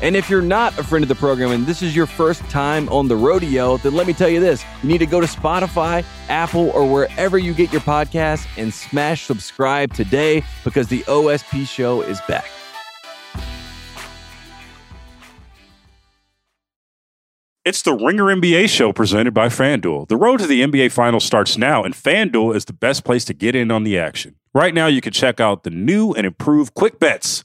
[0.00, 2.88] And if you're not a friend of the program and this is your first time
[2.88, 6.04] on the rodeo, then let me tell you this you need to go to Spotify,
[6.28, 12.02] Apple, or wherever you get your podcasts and smash subscribe today because the OSP show
[12.02, 12.46] is back.
[17.64, 20.08] It's the Ringer NBA show presented by FanDuel.
[20.08, 23.34] The road to the NBA Finals starts now, and FanDuel is the best place to
[23.34, 24.36] get in on the action.
[24.54, 27.44] Right now, you can check out the new and improved Quick Bets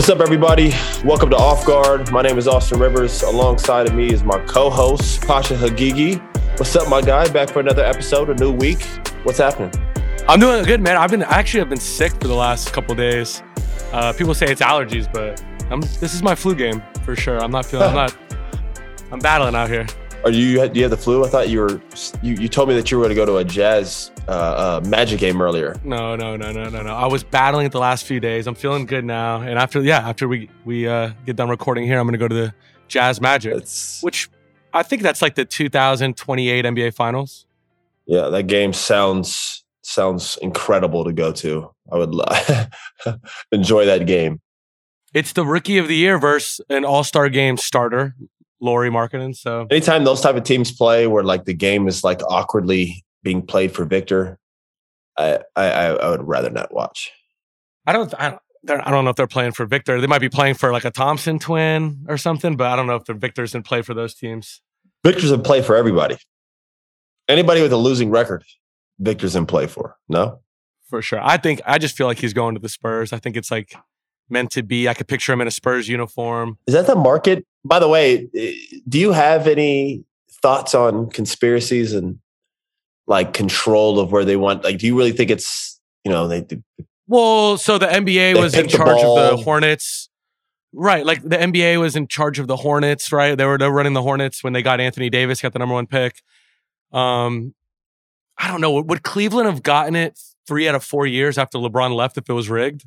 [0.00, 0.72] What's up, everybody?
[1.04, 2.10] Welcome to Off Guard.
[2.10, 3.22] My name is Austin Rivers.
[3.22, 6.18] Alongside of me is my co-host Pausha Haghighi.
[6.58, 7.28] What's up, my guy?
[7.28, 8.82] Back for another episode, a new week.
[9.24, 9.70] What's happening?
[10.26, 10.96] I'm doing good, man.
[10.96, 13.42] I've been actually I've been sick for the last couple days.
[13.92, 17.38] Uh, people say it's allergies, but I'm, this is my flu game for sure.
[17.38, 17.88] I'm not feeling.
[17.88, 18.16] I'm not.
[19.12, 19.86] I'm battling out here.
[20.22, 20.68] Are you?
[20.68, 21.24] Do you have the flu?
[21.24, 21.80] I thought you were.
[22.22, 24.86] You, you told me that you were going to go to a jazz uh, uh,
[24.86, 25.80] magic game earlier.
[25.82, 26.94] No, no, no, no, no, no.
[26.94, 28.46] I was battling it the last few days.
[28.46, 29.40] I'm feeling good now.
[29.40, 32.28] And after, yeah, after we we uh, get done recording here, I'm going to go
[32.28, 32.54] to the
[32.88, 34.28] Jazz Magic, that's, which
[34.74, 37.46] I think that's like the 2028 NBA Finals.
[38.04, 41.70] Yeah, that game sounds sounds incredible to go to.
[41.90, 42.14] I would
[43.52, 44.40] enjoy that game.
[45.14, 48.14] It's the rookie of the year versus an All Star game starter.
[48.60, 49.36] Lauri Markkanen.
[49.36, 53.42] So anytime those type of teams play where like the game is like awkwardly being
[53.42, 54.38] played for Victor,
[55.16, 57.10] I I, I would rather not watch.
[57.86, 60.00] I don't I don't I don't know if they're playing for Victor.
[60.00, 62.96] They might be playing for like a Thompson twin or something, but I don't know
[62.96, 64.60] if the Victor's in play for those teams.
[65.04, 66.18] Victor's in play for everybody.
[67.28, 68.44] Anybody with a losing record,
[68.98, 69.96] Victor's in play for.
[70.08, 70.40] No?
[70.88, 71.20] For sure.
[71.22, 73.12] I think I just feel like he's going to the Spurs.
[73.12, 73.74] I think it's like
[74.28, 74.88] meant to be.
[74.88, 76.58] I could picture him in a Spurs uniform.
[76.66, 77.46] Is that the market?
[77.64, 78.52] By the way, eh,
[78.88, 80.04] do you have any
[80.42, 82.18] thoughts on conspiracies and
[83.06, 84.64] like control of where they want?
[84.64, 86.46] Like, do you really think it's you know they?
[87.06, 90.08] well, so the NBA was in charge the of the Hornets.
[90.72, 93.36] Right, like the NBA was in charge of the Hornets, right?
[93.36, 95.74] They were, they were running the Hornets when they got Anthony Davis, got the number
[95.74, 96.22] one pick.
[96.92, 97.54] Um,
[98.38, 98.80] I don't know.
[98.80, 102.32] Would Cleveland have gotten it three out of four years after LeBron left if it
[102.32, 102.84] was rigged?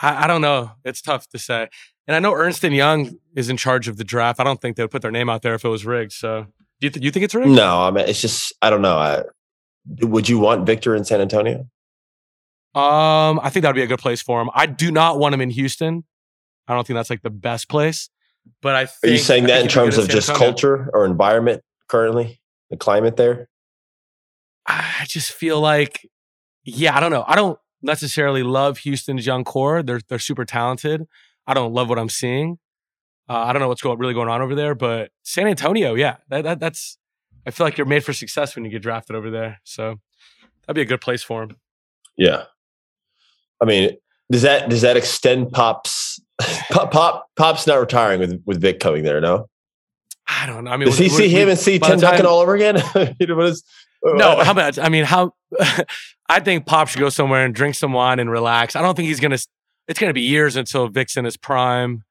[0.00, 0.72] I, I, don't know.
[0.84, 1.68] It's tough to say.
[2.06, 4.40] And I know Ernst and Young is in charge of the draft.
[4.40, 6.12] I don't think they would put their name out there if it was rigged.
[6.12, 6.46] So,
[6.80, 7.50] do you, th- you think it's rigged?
[7.50, 8.96] No, I mean it's just I don't know.
[8.96, 9.22] I,
[10.00, 11.66] would you want Victor in San Antonio?
[12.74, 14.48] Um, I think that'd be a good place for him.
[14.54, 16.04] I do not want him in Houston.
[16.66, 18.08] I don't think that's like the best place.
[18.60, 22.40] But I are you saying that in terms of just culture or environment currently,
[22.70, 23.48] the climate there?
[24.66, 26.08] I just feel like,
[26.64, 27.24] yeah, I don't know.
[27.26, 29.82] I don't necessarily love Houston's young core.
[29.82, 31.06] They're they're super talented.
[31.46, 32.58] I don't love what I'm seeing.
[33.28, 36.16] Uh, I don't know what's going really going on over there, but San Antonio, yeah,
[36.28, 36.98] that, that, that's.
[37.46, 39.60] I feel like you're made for success when you get drafted over there.
[39.64, 39.96] So
[40.66, 41.56] that'd be a good place for him.
[42.16, 42.44] Yeah,
[43.60, 43.96] I mean,
[44.30, 46.20] does that does that extend Pop's
[46.70, 49.20] Pop Pop Pop's not retiring with with Vic coming there?
[49.20, 49.48] No.
[50.28, 50.70] I don't know.
[50.70, 52.82] I mean, does he see him and see Tim Duncan all over again?
[53.20, 53.64] you know, is,
[54.04, 54.78] no, how about?
[54.78, 55.34] I mean, how?
[56.28, 58.74] I think Pop should go somewhere and drink some wine and relax.
[58.74, 59.38] I don't think he's gonna.
[59.88, 62.04] It's gonna be years until Vic's in his prime.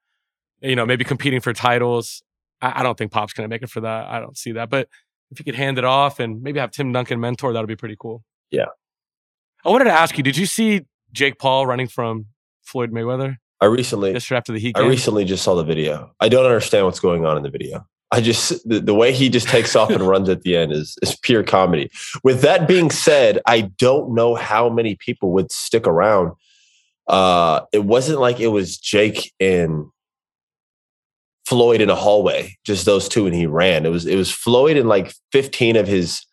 [0.62, 2.22] You know, maybe competing for titles.
[2.62, 4.08] I, I don't think Pop's gonna make it for that.
[4.08, 4.70] I don't see that.
[4.70, 4.88] But
[5.32, 7.76] if he could hand it off and maybe have Tim Duncan mentor, that would be
[7.76, 8.24] pretty cool.
[8.52, 8.66] Yeah.
[9.64, 12.28] I wanted to ask you: Did you see Jake Paul running from
[12.62, 13.38] Floyd Mayweather?
[13.62, 14.76] I recently yesterday after the Heat.
[14.76, 14.86] Game?
[14.86, 16.12] I recently just saw the video.
[16.20, 17.86] I don't understand what's going on in the video.
[18.12, 20.98] I just the, the way he just takes off and runs at the end is
[21.02, 21.90] is pure comedy.
[22.24, 26.34] With that being said, I don't know how many people would stick around.
[27.12, 29.86] Uh, it wasn't like it was Jake and
[31.46, 33.86] Floyd in a hallway, just those two, and he ran.
[33.86, 36.26] It was it was Floyd and like fifteen of his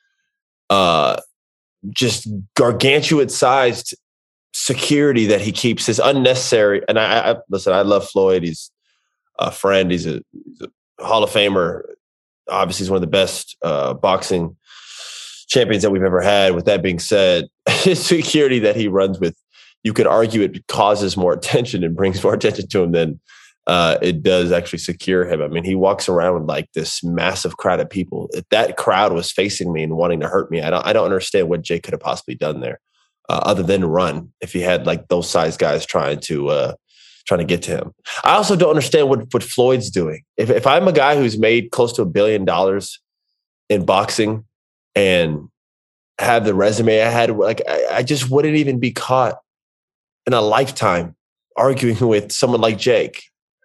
[0.70, 1.20] uh
[1.90, 3.96] just gargantuan sized
[4.52, 6.82] security that he keeps is unnecessary.
[6.88, 8.44] And I, I listen, I love Floyd.
[8.44, 8.70] He's
[9.38, 9.90] a friend.
[9.90, 11.82] He's a, he's a Hall of Famer.
[12.48, 14.56] Obviously, he's one of the best uh, boxing
[15.48, 16.54] champions that we've ever had.
[16.54, 19.36] With that being said, his security that he runs with,
[19.84, 23.20] you could argue it causes more attention and brings more attention to him than
[23.66, 25.42] uh, it does actually secure him.
[25.42, 28.30] I mean, he walks around with like this massive crowd of people.
[28.32, 31.04] If that crowd was facing me and wanting to hurt me, I don't, I don't
[31.04, 32.80] understand what Jake could have possibly done there
[33.28, 36.74] uh, other than run if he had like those size guys trying to uh,
[37.26, 37.92] trying to get to him.
[38.24, 40.22] I also don't understand what what Floyd's doing.
[40.38, 43.00] If if I'm a guy who's made close to a billion dollars
[43.68, 44.46] in boxing
[44.94, 45.48] and
[46.18, 49.36] have the resume I had, like I, I just wouldn't even be caught
[50.28, 51.16] in a lifetime
[51.56, 53.24] arguing with someone like Jake.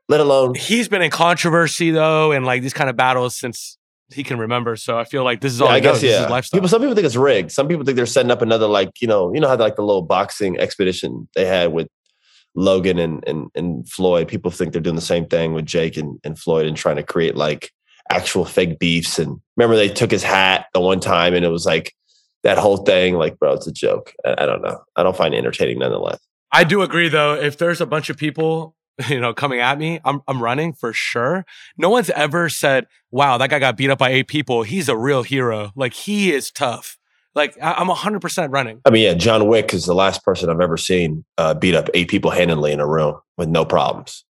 [0.10, 3.78] Let alone he's been in controversy though, and like these kind of battles since
[4.12, 4.76] he can remember.
[4.76, 6.12] So I feel like this is all yeah, I guess, knows.
[6.12, 6.28] Yeah.
[6.28, 6.58] lifestyle.
[6.58, 7.52] People, some people think it's rigged.
[7.52, 9.84] Some people think they're setting up another like you know you know how like the
[9.84, 11.88] little boxing expedition they had with
[12.56, 14.28] Logan and and and Floyd.
[14.28, 17.04] People think they're doing the same thing with Jake and, and Floyd and trying to
[17.04, 17.72] create like
[18.10, 19.20] actual fake beefs.
[19.20, 21.94] And remember they took his hat the one time and it was like
[22.44, 23.16] that whole thing.
[23.16, 24.14] Like, bro, it's a joke.
[24.26, 24.82] I, I don't know.
[24.96, 26.20] I don't find it entertaining nonetheless.
[26.54, 27.34] I do agree though.
[27.34, 28.76] If there's a bunch of people
[29.10, 31.46] you know, coming at me, I'm I'm running for sure.
[31.78, 34.64] No one's ever said, "Wow, that guy got beat up by eight people.
[34.64, 35.72] He's a real hero.
[35.76, 36.98] Like he is tough."
[37.36, 38.82] Like I, am 100% running.
[38.86, 41.90] I mean, yeah, John Wick is the last person I've ever seen uh, beat up
[41.96, 44.24] eight people handedly in a room with no problems.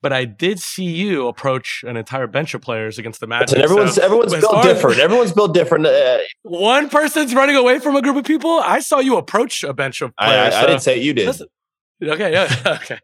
[0.00, 3.56] But I did see you approach an entire bench of players against the Magic.
[3.56, 5.00] And everyone's so everyone's built different.
[5.00, 5.86] Everyone's built different.
[5.86, 8.60] Uh, One person's running away from a group of people.
[8.60, 10.32] I saw you approach a bench of players.
[10.32, 11.26] I, I, so I didn't say you did.
[11.26, 11.48] Listen,
[12.02, 12.98] Okay, yeah, okay.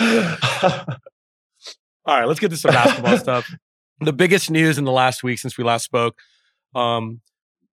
[2.06, 3.54] All right, let's get to some basketball stuff.
[4.00, 6.18] The biggest news in the last week since we last spoke,
[6.74, 7.20] um,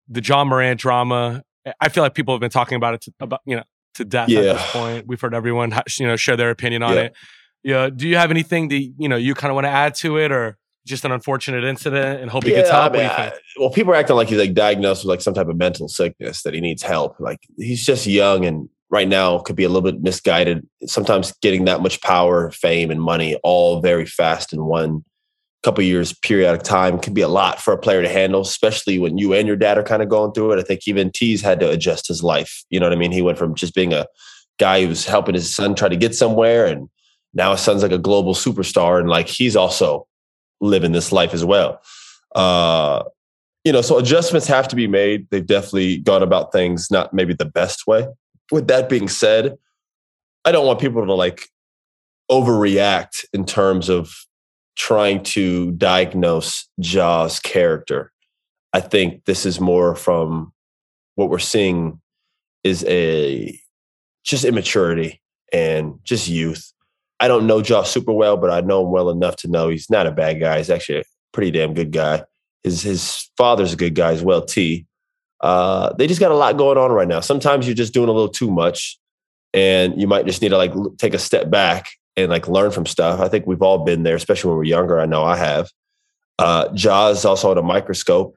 [0.07, 1.43] the Ja Morant drama.
[1.81, 3.63] I feel like people have been talking about it to, about you know
[3.95, 4.39] to death yeah.
[4.39, 5.07] at this point.
[5.07, 7.01] We've heard everyone you know share their opinion on yeah.
[7.01, 7.15] it.
[7.63, 10.17] Yeah, do you have anything that you know you kind of want to add to
[10.17, 12.93] it, or just an unfortunate incident and hope he yeah, gets help?
[12.93, 15.47] I mean, I, well, people are acting like he's like diagnosed with like some type
[15.47, 17.19] of mental sickness that he needs help.
[17.19, 20.65] Like he's just young and right now could be a little bit misguided.
[20.85, 25.03] Sometimes getting that much power, fame, and money all very fast in one
[25.63, 29.17] couple years periodic time can be a lot for a player to handle, especially when
[29.17, 30.59] you and your dad are kind of going through it.
[30.59, 32.63] I think even Tease had to adjust his life.
[32.69, 33.11] You know what I mean?
[33.11, 34.05] He went from just being a
[34.59, 36.87] guy who was helping his son try to get somewhere, and
[37.33, 40.07] now his son's like a global superstar, and like he's also
[40.61, 41.81] living this life as well.
[42.33, 43.03] Uh,
[43.65, 45.27] you know, so adjustments have to be made.
[45.29, 48.07] They've definitely gone about things not maybe the best way
[48.51, 49.57] with that being said,
[50.45, 51.49] I don't want people to like
[52.31, 54.13] overreact in terms of
[54.75, 58.11] trying to diagnose Ja's character.
[58.73, 60.53] I think this is more from
[61.15, 61.99] what we're seeing
[62.63, 63.59] is a
[64.23, 66.71] just immaturity and just youth.
[67.19, 69.89] I don't know Ja super well, but I know him well enough to know he's
[69.89, 70.57] not a bad guy.
[70.57, 72.23] He's actually a pretty damn good guy.
[72.63, 74.86] His his father's a good guy as well, T
[75.41, 77.19] uh, they just got a lot going on right now.
[77.19, 78.99] Sometimes you're just doing a little too much,
[79.53, 82.85] and you might just need to like take a step back and like learn from
[82.85, 83.19] stuff.
[83.19, 84.99] I think we've all been there, especially when we're younger.
[84.99, 85.69] I know I have.
[86.39, 88.35] Uh, Ja's also on a microscope.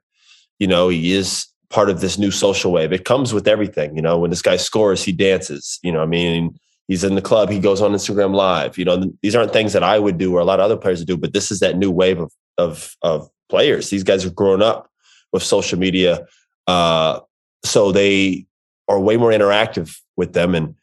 [0.59, 2.93] You know, he is part of this new social wave.
[2.93, 3.97] It comes with everything.
[3.97, 5.79] You know, when this guy scores, he dances.
[5.83, 8.77] You know, I mean, he's in the club, he goes on Instagram Live.
[8.77, 11.05] You know, these aren't things that I would do or a lot of other players
[11.05, 13.89] do, but this is that new wave of of of players.
[13.89, 14.91] These guys have grown up
[15.33, 16.27] with social media
[16.71, 17.21] uh,
[17.65, 18.47] so they
[18.89, 20.55] are way more interactive with them.
[20.55, 20.77] And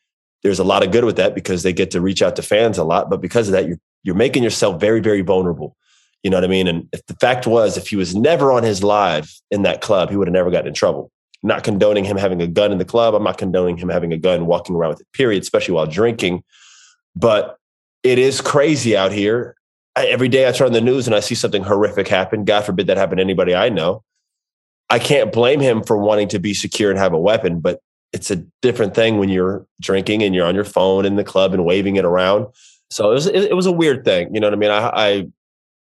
[0.44, 2.78] there's a lot of good with that because they get to reach out to fans
[2.78, 3.10] a lot.
[3.10, 5.78] But because of that, you're, you're making yourself very, very vulnerable.
[6.24, 6.68] You know what I mean?
[6.68, 10.10] And if the fact was, if he was never on his live in that club,
[10.10, 11.10] he would have never gotten in trouble.
[11.42, 13.14] Not condoning him having a gun in the club.
[13.16, 16.44] I'm not condoning him having a gun walking around with it, period, especially while drinking.
[17.16, 17.58] But
[18.04, 19.56] it is crazy out here.
[19.96, 22.44] I, every day I turn on the news and I see something horrific happen.
[22.44, 24.04] God forbid that happen to anybody I know.
[24.90, 27.82] I can't blame him for wanting to be secure and have a weapon, but
[28.14, 31.54] it's a different thing when you're drinking and you're on your phone in the club
[31.54, 32.48] and waving it around.
[32.90, 34.34] So it was it, was a weird thing.
[34.34, 34.72] You know what I mean?
[34.72, 35.28] I, I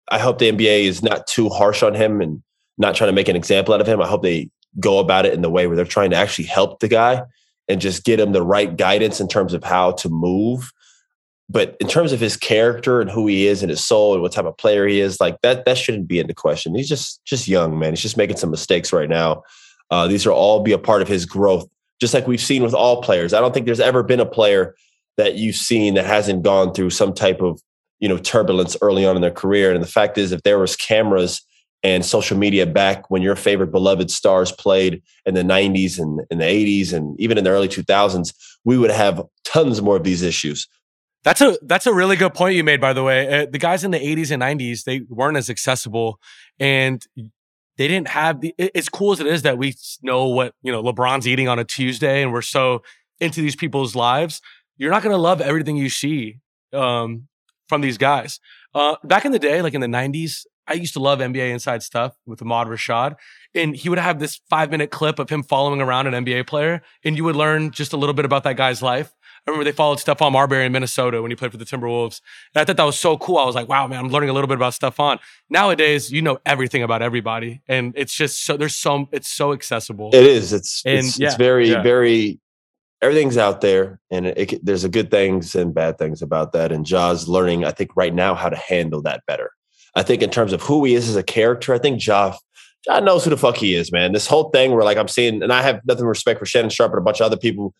[0.09, 2.41] I hope the NBA is not too harsh on him and
[2.77, 4.01] not trying to make an example out of him.
[4.01, 4.49] I hope they
[4.79, 7.23] go about it in the way where they're trying to actually help the guy
[7.67, 10.71] and just get him the right guidance in terms of how to move.
[11.49, 14.33] But in terms of his character and who he is and his soul and what
[14.33, 16.75] type of player he is, like that, that shouldn't be into question.
[16.75, 17.93] He's just just young, man.
[17.93, 19.43] He's just making some mistakes right now.
[19.89, 21.65] Uh, these are all be a part of his growth,
[22.01, 23.33] just like we've seen with all players.
[23.33, 24.75] I don't think there's ever been a player
[25.15, 27.61] that you've seen that hasn't gone through some type of
[27.99, 29.73] you know turbulence early on in their career.
[29.73, 31.41] And the fact is, if there was cameras
[31.83, 36.39] and social media back when your favorite beloved stars played in the 90s and in
[36.39, 38.33] the 80s and even in the early 2000s
[38.65, 40.67] we would have tons more of these issues
[41.23, 43.83] that's a that's a really good point you made by the way uh, the guys
[43.83, 46.19] in the 80s and 90s they weren't as accessible
[46.59, 47.05] and
[47.77, 50.81] they didn't have the as cool as it is that we know what you know
[50.81, 52.81] lebron's eating on a tuesday and we're so
[53.19, 54.41] into these people's lives
[54.77, 56.39] you're not going to love everything you see
[56.73, 57.27] um,
[57.67, 58.39] from these guys
[58.75, 61.81] uh, back in the day like in the 90s I used to love NBA inside
[61.81, 63.15] stuff with Ahmad Rashad.
[63.55, 66.81] And he would have this five minute clip of him following around an NBA player.
[67.03, 69.13] And you would learn just a little bit about that guy's life.
[69.47, 72.19] I remember they followed Stephon Marbury in Minnesota when he played for the Timberwolves.
[72.53, 73.37] And I thought that was so cool.
[73.37, 75.19] I was like, wow, man, I'm learning a little bit about Stephon.
[75.49, 77.61] Nowadays, you know everything about everybody.
[77.65, 80.09] And it's just so, there's so, it's so accessible.
[80.13, 80.51] It is.
[80.51, 81.81] It's, and, it's, yeah, it's very, yeah.
[81.81, 82.41] very,
[83.01, 84.01] everything's out there.
[84.11, 86.73] And it, it, there's a good things and bad things about that.
[86.73, 89.51] And Ja's learning, I think, right now how to handle that better.
[89.95, 92.35] I think in terms of who he is as a character, I think Ja,
[92.85, 94.11] Ja knows who the fuck he is, man.
[94.11, 96.91] This whole thing where like I'm seeing, and I have nothing respect for Shannon Sharpe
[96.91, 97.73] and a bunch of other people,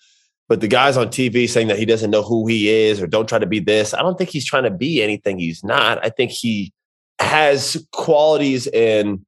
[0.48, 3.28] but the guys on TV saying that he doesn't know who he is or don't
[3.28, 6.04] try to be this, I don't think he's trying to be anything he's not.
[6.04, 6.74] I think he
[7.20, 9.26] has qualities and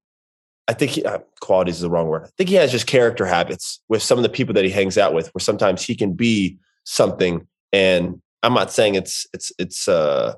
[0.68, 2.26] I think he, uh, qualities is the wrong word.
[2.26, 5.00] I think he has just character habits with some of the people that he hangs
[5.00, 7.48] out with, where sometimes he can be something.
[7.74, 10.36] And I'm not saying it's it's it's uh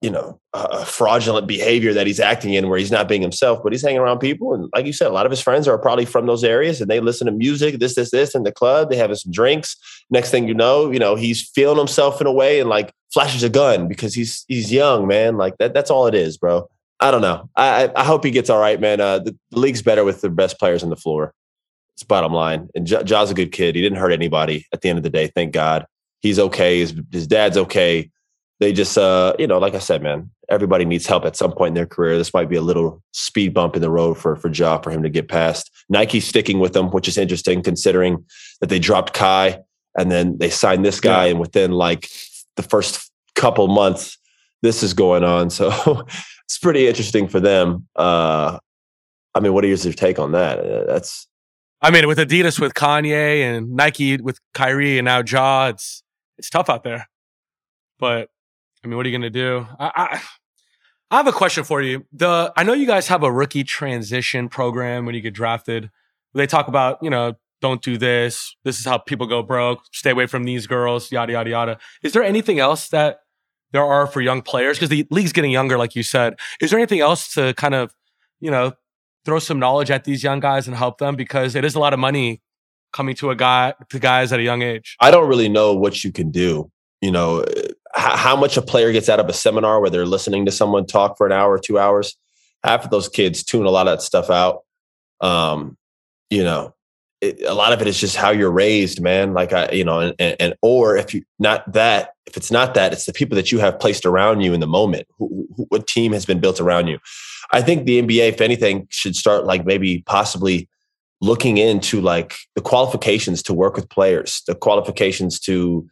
[0.00, 3.72] you know, a fraudulent behavior that he's acting in where he's not being himself, but
[3.72, 4.54] he's hanging around people.
[4.54, 6.90] And like you said, a lot of his friends are probably from those areas and
[6.90, 8.88] they listen to music, this, this, this in the club.
[8.88, 9.76] They having some drinks.
[10.08, 13.42] Next thing you know, you know, he's feeling himself in a way and like flashes
[13.42, 15.36] a gun because he's he's young, man.
[15.36, 16.68] Like that, that's all it is, bro.
[16.98, 17.50] I don't know.
[17.54, 19.00] I I hope he gets all right, man.
[19.00, 21.34] Uh, the, the league's better with the best players on the floor.
[21.94, 22.70] It's bottom line.
[22.74, 23.74] And J- a good kid.
[23.74, 25.26] He didn't hurt anybody at the end of the day.
[25.26, 25.86] Thank God.
[26.20, 26.78] He's okay.
[26.78, 28.10] His, his dad's okay
[28.60, 31.68] they just uh you know like i said man everybody needs help at some point
[31.68, 32.18] in their career.
[32.18, 35.02] This might be a little speed bump in the road for for Ja for him
[35.02, 35.70] to get past.
[35.88, 38.24] Nike sticking with them which is interesting considering
[38.60, 39.60] that they dropped kai
[39.98, 41.30] and then they signed this guy yeah.
[41.30, 42.08] and within like
[42.56, 44.18] the first couple months
[44.62, 45.48] this is going on.
[45.48, 45.70] So
[46.44, 47.86] it's pretty interesting for them.
[47.96, 48.58] Uh
[49.34, 50.58] i mean what is your take on that?
[50.58, 51.28] Uh, that's
[51.80, 56.02] i mean with adidas with kanye and nike with kyrie and now Ja it's
[56.36, 57.08] it's tough out there.
[57.98, 58.30] But
[58.82, 59.66] I mean, what are you going to do?
[59.78, 60.20] I, I,
[61.10, 62.06] I have a question for you.
[62.12, 65.90] The I know you guys have a rookie transition program when you get drafted.
[66.34, 68.56] They talk about you know don't do this.
[68.64, 69.82] This is how people go broke.
[69.92, 71.10] Stay away from these girls.
[71.10, 71.78] Yada yada yada.
[72.02, 73.20] Is there anything else that
[73.72, 74.78] there are for young players?
[74.78, 76.38] Because the league's getting younger, like you said.
[76.60, 77.92] Is there anything else to kind of
[78.38, 78.72] you know
[79.24, 81.16] throw some knowledge at these young guys and help them?
[81.16, 82.40] Because it is a lot of money
[82.92, 84.96] coming to a guy to guys at a young age.
[85.00, 86.70] I don't really know what you can do.
[87.00, 87.44] You know,
[87.94, 91.16] how much a player gets out of a seminar where they're listening to someone talk
[91.16, 92.16] for an hour or two hours.
[92.62, 94.62] Half of those kids tune a lot of that stuff out.
[95.20, 95.76] Um,
[96.28, 96.74] you know,
[97.20, 99.34] it, a lot of it is just how you're raised, man.
[99.34, 102.74] Like I, you know, and, and, and, or if you not that, if it's not
[102.74, 105.06] that, it's the people that you have placed around you in the moment.
[105.18, 106.98] Who, who, what team has been built around you?
[107.52, 110.68] I think the NBA, if anything, should start like maybe possibly
[111.20, 115.88] looking into like the qualifications to work with players, the qualifications to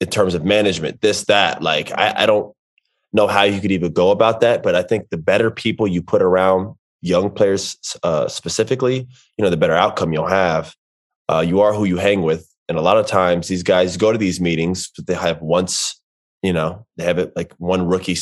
[0.00, 1.62] in terms of management, this, that.
[1.62, 2.54] Like, I, I don't
[3.12, 4.62] know how you could even go about that.
[4.62, 9.50] But I think the better people you put around young players uh, specifically, you know,
[9.50, 10.74] the better outcome you'll have.
[11.28, 12.48] Uh, you are who you hang with.
[12.68, 16.00] And a lot of times these guys go to these meetings, but they have once,
[16.42, 18.18] you know, they have it like one rookie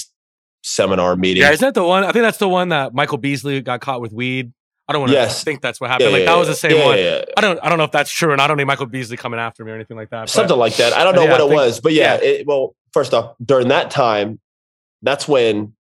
[0.63, 1.43] seminar meeting.
[1.43, 2.05] Yeah, is that the one?
[2.05, 4.53] I think that's the one that Michael Beasley got caught with weed.
[4.87, 5.43] I don't want to yes.
[5.43, 6.11] think that's what happened.
[6.11, 6.99] Yeah, like yeah, that was the same yeah, one.
[7.37, 9.41] I don't I don't know if that's true, and I don't need Michael Beasley coming
[9.41, 10.29] after me or anything like that.
[10.29, 10.93] Something like that.
[10.93, 12.17] I don't know what it think, was, but yeah.
[12.17, 14.41] It, well, first off, during that time,
[15.03, 15.73] that's when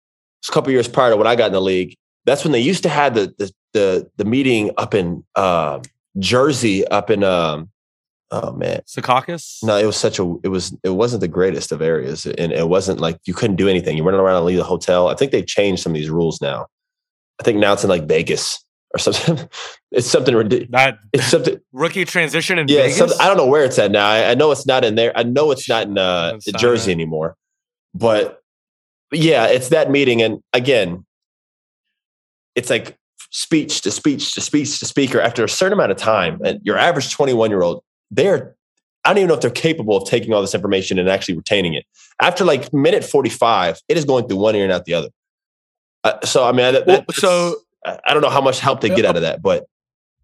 [0.49, 1.97] a couple years prior to when I got in the league.
[2.25, 5.81] That's when they used to have the the the, the meeting up in uh,
[6.19, 7.69] Jersey, up in um,
[8.31, 9.63] oh man, Secaucus.
[9.63, 10.35] No, it was such a.
[10.43, 10.75] It was.
[10.83, 13.99] It wasn't the greatest of areas, and it wasn't like you couldn't do anything.
[13.99, 15.09] You running around and leave the hotel.
[15.09, 16.67] I think they've changed some of these rules now.
[17.39, 18.64] I think now it's in like Vegas
[18.95, 19.49] or something.
[19.91, 20.95] it's something ridiculous.
[21.13, 22.83] It's something rookie transition in yeah.
[22.83, 23.21] Vegas.
[23.21, 24.07] I don't know where it's at now.
[24.07, 25.13] I, I, know it's not in there.
[25.17, 27.37] I know it's not in uh, Jersey anymore.
[27.93, 28.43] But,
[29.11, 31.05] but yeah, it's that meeting, and again,
[32.55, 32.97] it's like
[33.31, 36.41] speech to speech to speech to speaker after a certain amount of time.
[36.45, 38.55] And your average 21 year old, they're,
[39.05, 41.75] I don't even know if they're capable of taking all this information and actually retaining
[41.75, 41.85] it.
[42.21, 45.09] After like minute 45, it is going through one ear and out the other.
[46.05, 49.05] Uh, so, I mean, that, well, so I don't know how much help they get
[49.05, 49.67] out of that, but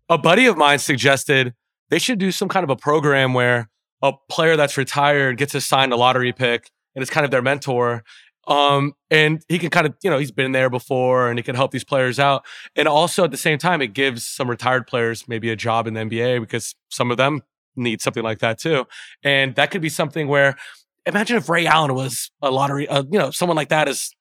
[0.09, 1.55] a buddy of mine suggested
[1.91, 3.69] they should do some kind of a program where
[4.03, 8.03] a player that's retired gets assigned a lottery pick and it's kind of their mentor
[8.47, 11.55] um, and he can kind of, you know, he's been there before and he can
[11.55, 12.45] help these players out.
[12.75, 15.95] And also at the same time, it gives some retired players maybe a job in
[15.95, 17.43] the NBA because some of them
[17.77, 18.87] need something like that too.
[19.23, 20.57] And that could be something where
[21.07, 24.15] imagine if Ray Allen was a lottery, uh, you know, someone like that is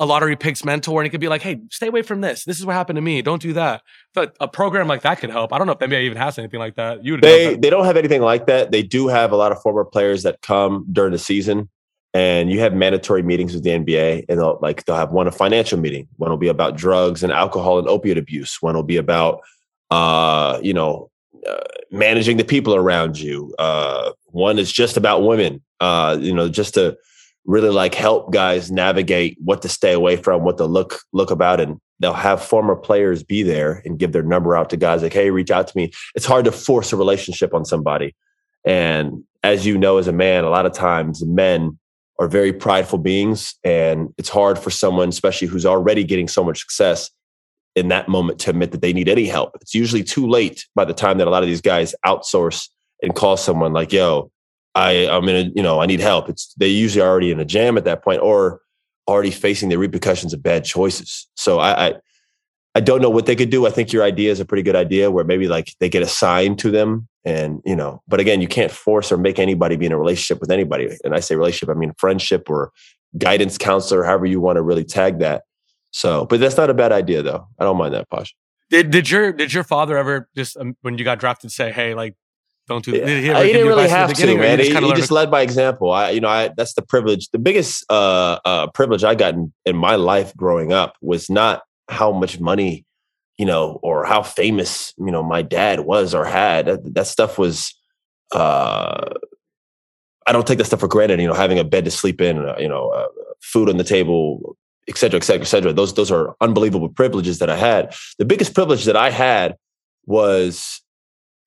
[0.00, 2.44] a lottery picks mentor and he could be like, hey, stay away from this.
[2.44, 3.20] This is what happened to me.
[3.20, 3.82] Don't do that.
[4.14, 5.52] But a program like that could help.
[5.52, 7.04] I don't know if NBA even has anything like that.
[7.04, 8.70] You they they don't have anything like that.
[8.70, 11.68] They do have a lot of former players that come during the season
[12.14, 15.30] and you have mandatory meetings with the NBA, and they'll like they'll have one a
[15.30, 16.08] financial meeting.
[16.16, 18.60] One will be about drugs and alcohol and opiate abuse.
[18.62, 19.40] One will be about
[19.90, 21.10] uh, you know
[21.46, 23.54] uh, managing the people around you.
[23.58, 25.62] Uh, one is just about women.
[25.80, 26.96] Uh, you know, just to
[27.48, 31.60] really like help guys navigate what to stay away from, what to look look about,
[31.60, 35.14] and they'll have former players be there and give their number out to guys like,
[35.14, 35.90] hey, reach out to me.
[36.14, 38.14] It's hard to force a relationship on somebody.
[38.64, 41.78] And as you know, as a man, a lot of times men
[42.20, 43.54] are very prideful beings.
[43.64, 47.10] And it's hard for someone, especially who's already getting so much success
[47.74, 49.56] in that moment to admit that they need any help.
[49.60, 52.68] It's usually too late by the time that a lot of these guys outsource
[53.02, 54.30] and call someone like, yo,
[54.78, 56.28] I, I'm in a, you know, I need help.
[56.28, 58.60] It's they usually already in a jam at that point or
[59.08, 61.26] already facing the repercussions of bad choices.
[61.34, 61.94] So I, I
[62.74, 63.66] I don't know what they could do.
[63.66, 66.60] I think your idea is a pretty good idea where maybe like they get assigned
[66.60, 69.90] to them and, you know, but again, you can't force or make anybody be in
[69.90, 70.96] a relationship with anybody.
[71.02, 72.70] And I say relationship, I mean friendship or
[73.16, 75.42] guidance counselor, however you want to really tag that.
[75.90, 77.48] So, but that's not a bad idea though.
[77.58, 78.32] I don't mind that, Posh.
[78.70, 81.94] Did, did your, did your father ever just, um, when you got drafted say, Hey,
[81.94, 82.14] like,
[82.68, 82.92] don't do.
[82.92, 84.60] Did he, he didn't really have to, man.
[84.60, 85.90] He, he just led by example.
[85.90, 87.28] I, you know, I that's the privilege.
[87.30, 91.62] The biggest uh, uh, privilege I got in, in my life growing up was not
[91.88, 92.84] how much money,
[93.38, 96.66] you know, or how famous, you know, my dad was or had.
[96.66, 97.74] That, that stuff was,
[98.32, 99.14] uh,
[100.26, 101.20] I don't take that stuff for granted.
[101.20, 103.08] You know, having a bed to sleep in, uh, you know, uh,
[103.40, 104.56] food on the table,
[104.88, 105.72] et cetera, et cetera, et cetera.
[105.72, 107.94] Those those are unbelievable privileges that I had.
[108.18, 109.56] The biggest privilege that I had
[110.04, 110.82] was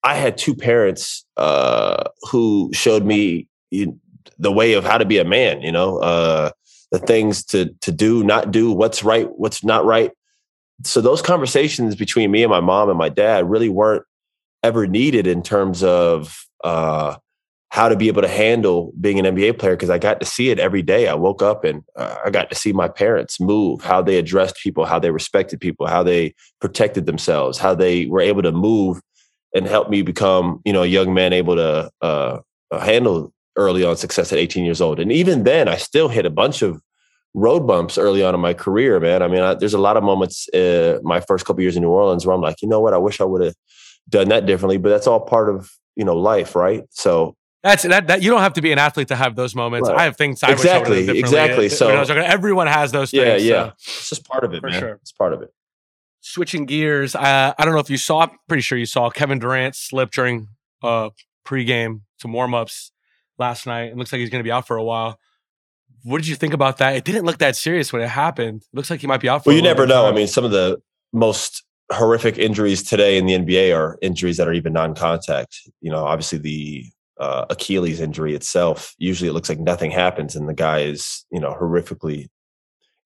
[0.04, 5.26] I had two parents uh, who showed me the way of how to be a
[5.26, 5.62] man.
[5.62, 6.52] You know, uh,
[6.92, 10.12] the things to to do, not do, what's right, what's not right
[10.86, 14.04] so those conversations between me and my mom and my dad really weren't
[14.64, 17.16] ever needed in terms of uh,
[17.70, 20.50] how to be able to handle being an NBA player because I got to see
[20.50, 21.08] it every day.
[21.08, 24.58] I woke up and uh, I got to see my parents move, how they addressed
[24.58, 29.02] people, how they respected people, how they protected themselves, how they were able to move
[29.54, 32.40] and help me become, you know, a young man able to uh,
[32.72, 35.00] handle early on success at 18 years old.
[35.00, 36.82] And even then, I still hit a bunch of
[37.34, 39.22] road bumps early on in my career, man.
[39.22, 41.90] I mean, I, there's a lot of moments uh, my first couple years in New
[41.90, 43.56] Orleans where I'm like, you know what, I wish I would have
[44.10, 46.84] done that differently, but that's all part of you know life, right?
[46.90, 48.08] So that's that.
[48.08, 49.90] That you don't have to be an athlete to have those moments.
[49.90, 50.00] Right.
[50.00, 51.70] I have things I exactly, exactly.
[51.70, 53.44] So everyone has those things.
[53.44, 53.66] Yeah, yeah.
[53.66, 53.74] So.
[54.00, 54.80] It's just part of it, For man.
[54.80, 55.00] Sure.
[55.02, 55.54] It's part of it.
[56.22, 58.22] Switching gears, uh, I don't know if you saw.
[58.22, 60.48] I'm pretty sure you saw Kevin Durant slip during
[60.84, 61.10] uh
[61.46, 62.92] pregame some warm ups
[63.38, 63.92] last night.
[63.92, 65.20] It looks like he's going to be out for a while
[66.04, 66.96] what did you think about that?
[66.96, 68.62] It didn't look that serious when it happened.
[68.62, 69.50] It looks like he might be out for.
[69.50, 70.08] Well, you never know.
[70.08, 70.82] I mean, some of the
[71.14, 75.58] most horrific injuries today in the NBA are injuries that are even non-contact.
[75.82, 76.86] You know, obviously the
[77.20, 78.96] uh, Achilles injury itself.
[78.98, 82.30] Usually, it looks like nothing happens, and the guy is you know horrifically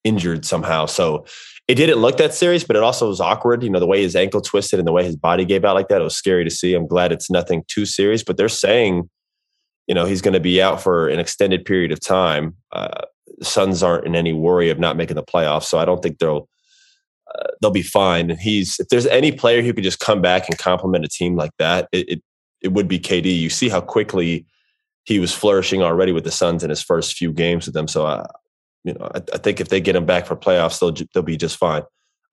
[0.05, 0.85] injured somehow.
[0.85, 1.25] So
[1.67, 3.63] it didn't look that serious, but it also was awkward.
[3.63, 5.89] You know, the way his ankle twisted and the way his body gave out like
[5.89, 6.73] that, it was scary to see.
[6.73, 9.09] I'm glad it's nothing too serious, but they're saying
[9.87, 12.55] you know he's going to be out for an extended period of time.
[12.71, 13.01] Uh,
[13.41, 16.47] Suns aren't in any worry of not making the playoffs, so I don't think they'll
[17.33, 18.29] uh, they'll be fine.
[18.29, 21.35] And he's if there's any player who could just come back and complement a team
[21.35, 22.23] like that, it, it
[22.61, 23.37] it, would be KD.
[23.37, 24.45] You see how quickly
[25.03, 27.87] he was flourishing already with the Suns in his first few games with them.
[27.87, 28.27] So I, uh,
[28.85, 31.37] you know, I, I think if they get him back for playoffs, they'll they'll be
[31.37, 31.83] just fine.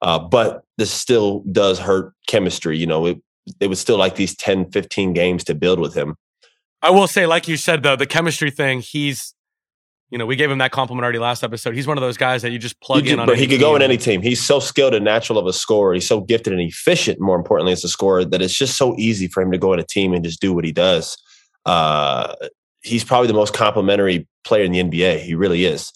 [0.01, 2.77] Uh, but this still does hurt chemistry.
[2.79, 3.23] You know, it,
[3.61, 6.17] it was still like these 10, 15 games to build with him
[6.83, 9.35] I will say, like you said, though, the chemistry thing, he's,
[10.11, 11.77] you know, we gave him that compliment already last episode.
[11.77, 13.27] He's one of those guys that you just plug you in could, on.
[13.27, 13.61] But he could team.
[13.61, 14.21] go in any team.
[14.21, 15.95] He's so skilled and natural of a scorer.
[15.95, 19.29] He's so gifted and efficient, more importantly, as a scorer, that it's just so easy
[19.29, 21.17] for him to go in a team and just do what he does.
[21.65, 22.35] Uh,
[22.83, 25.21] he's probably the most complimentary player in the NBA.
[25.21, 25.93] He really is.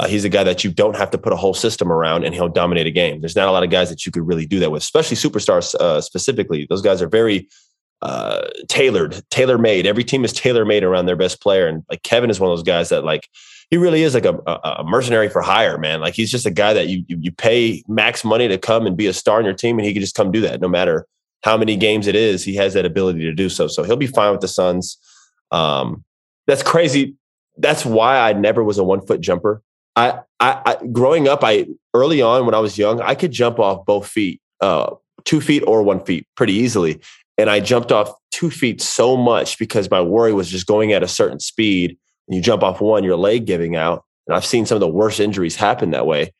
[0.00, 2.34] Uh, he's a guy that you don't have to put a whole system around and
[2.34, 3.20] he'll dominate a game.
[3.20, 5.74] There's not a lot of guys that you could really do that with, especially superstars
[5.74, 6.66] uh, specifically.
[6.68, 7.48] Those guys are very
[8.00, 9.86] uh, tailored, tailor made.
[9.86, 11.66] Every team is tailor made around their best player.
[11.66, 13.28] And like Kevin is one of those guys that like
[13.70, 16.00] he really is like a, a, mercenary for hire, man.
[16.00, 18.96] Like he's just a guy that you, you you pay max money to come and
[18.96, 21.06] be a star in your team, and he can just come do that no matter
[21.42, 22.44] how many games it is.
[22.44, 23.66] He has that ability to do so.
[23.66, 24.96] So he'll be fine with the Suns.
[25.50, 26.04] Um,
[26.46, 27.16] that's crazy.
[27.58, 29.62] That's why I never was a one foot jumper.
[29.98, 33.58] I, I, I, growing up, I early on when I was young, I could jump
[33.58, 37.00] off both feet, uh, two feet or one feet pretty easily.
[37.36, 41.02] And I jumped off two feet so much because my worry was just going at
[41.02, 41.98] a certain speed.
[42.28, 44.04] And you jump off one, your leg giving out.
[44.26, 46.32] And I've seen some of the worst injuries happen that way.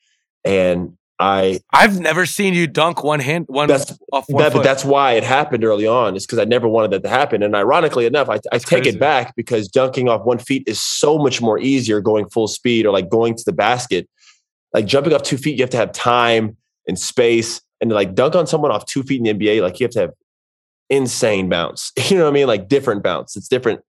[0.45, 4.59] And I I've never seen you dunk one hand one that's, off one that, foot.
[4.59, 6.15] But that's why it happened early on.
[6.15, 7.43] Is because I never wanted that to happen.
[7.43, 8.91] And ironically enough, I, I take crazy.
[8.91, 12.87] it back because dunking off one feet is so much more easier going full speed
[12.87, 14.09] or like going to the basket.
[14.73, 17.63] Like jumping off two feet, you have to have time and space.
[17.81, 20.01] And like dunk on someone off two feet in the NBA, like you have to
[20.01, 20.13] have
[20.89, 21.93] insane bounce.
[22.11, 22.47] You know what I mean?
[22.47, 23.37] Like different bounce.
[23.37, 23.81] It's different.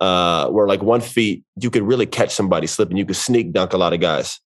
[0.00, 2.96] Uh, where like one feet, you could really catch somebody slipping.
[2.96, 4.40] You could sneak dunk a lot of guys.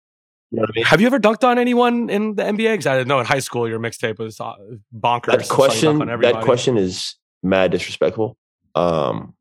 [0.57, 0.85] You know what I mean?
[0.87, 2.73] Have you ever dunked on anyone in the NBA?
[2.73, 4.55] Because I know in high school your mixtape was uh,
[4.99, 5.37] bonkers.
[5.37, 8.38] That question, on that question is mad disrespectful.
[8.75, 9.35] Um,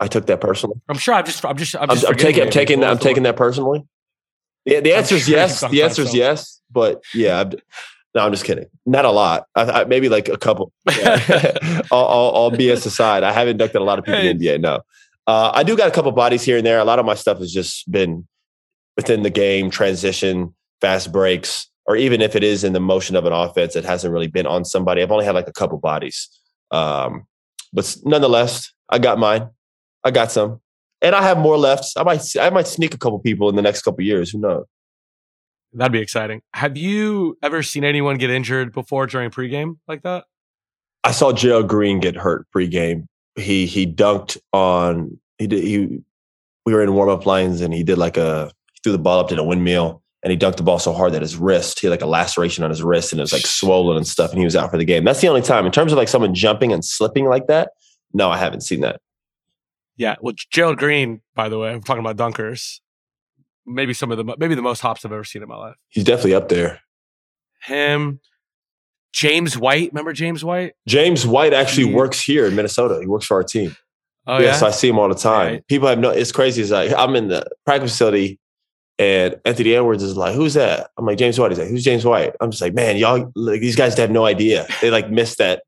[0.00, 0.80] I took that personally.
[0.88, 1.12] I'm sure.
[1.12, 1.44] I'm just.
[1.44, 1.76] I'm just.
[1.76, 2.08] I'm I'm, just.
[2.08, 2.90] I'm taking, I'm taking that.
[2.90, 3.84] I'm taking that personally.
[4.64, 5.60] Yeah, the answer is sure yes.
[5.60, 7.52] The answer is yes, but yeah, I'm,
[8.14, 8.64] no, I'm just kidding.
[8.86, 9.44] Not a lot.
[9.54, 10.72] I, I, maybe like a couple.
[10.98, 11.82] Yeah.
[11.90, 14.46] all, all, all BS aside, I haven't dunked on a lot of people in the
[14.46, 14.60] NBA.
[14.62, 14.80] No,
[15.26, 16.78] uh, I do got a couple bodies here and there.
[16.78, 18.26] A lot of my stuff has just been
[18.96, 23.24] within the game, transition, fast breaks, or even if it is in the motion of
[23.24, 25.02] an offense, that hasn't really been on somebody.
[25.02, 26.28] I've only had like a couple bodies,
[26.70, 27.26] um,
[27.72, 29.48] but nonetheless, I got mine.
[30.04, 30.60] I got some,
[31.02, 31.92] and I have more left.
[31.96, 34.30] I might I might sneak a couple people in the next couple years.
[34.30, 34.66] Who knows?
[35.72, 36.42] That'd be exciting.
[36.54, 40.24] Have you ever seen anyone get injured before during pregame like that?
[41.04, 43.06] I saw Gerald Green get hurt pregame.
[43.36, 46.00] He he dunked on he did he
[46.64, 48.50] we were in warm up lines and he did like a
[48.86, 51.22] threw the ball up to the windmill and he dunked the ball so hard that
[51.22, 53.96] his wrist he had like a laceration on his wrist and it was like swollen
[53.96, 55.02] and stuff and he was out for the game.
[55.02, 57.70] That's the only time in terms of like someone jumping and slipping like that.
[58.14, 59.00] No, I haven't seen that.
[59.96, 60.14] Yeah.
[60.20, 62.80] Well, Gerald Green, by the way, I'm talking about dunkers.
[63.66, 65.74] Maybe some of the maybe the most hops I've ever seen in my life.
[65.88, 66.80] He's definitely up there.
[67.64, 68.20] Him,
[69.12, 69.90] James White.
[69.92, 70.74] Remember James White?
[70.86, 73.00] James White actually works here in Minnesota.
[73.00, 73.74] He works for our team.
[74.26, 74.52] Oh yeah, yeah.
[74.54, 75.46] so I see him all the time.
[75.54, 75.66] Right.
[75.68, 76.10] People have no.
[76.10, 76.62] It's crazy.
[76.62, 78.38] It's like I'm in the practice facility,
[78.98, 82.04] and Anthony Edwards is like, "Who's that?" I'm like, "James White." He's like, "Who's James
[82.04, 84.66] White?" I'm just like, "Man, y'all, like, these guys have no idea.
[84.80, 85.62] They like missed that.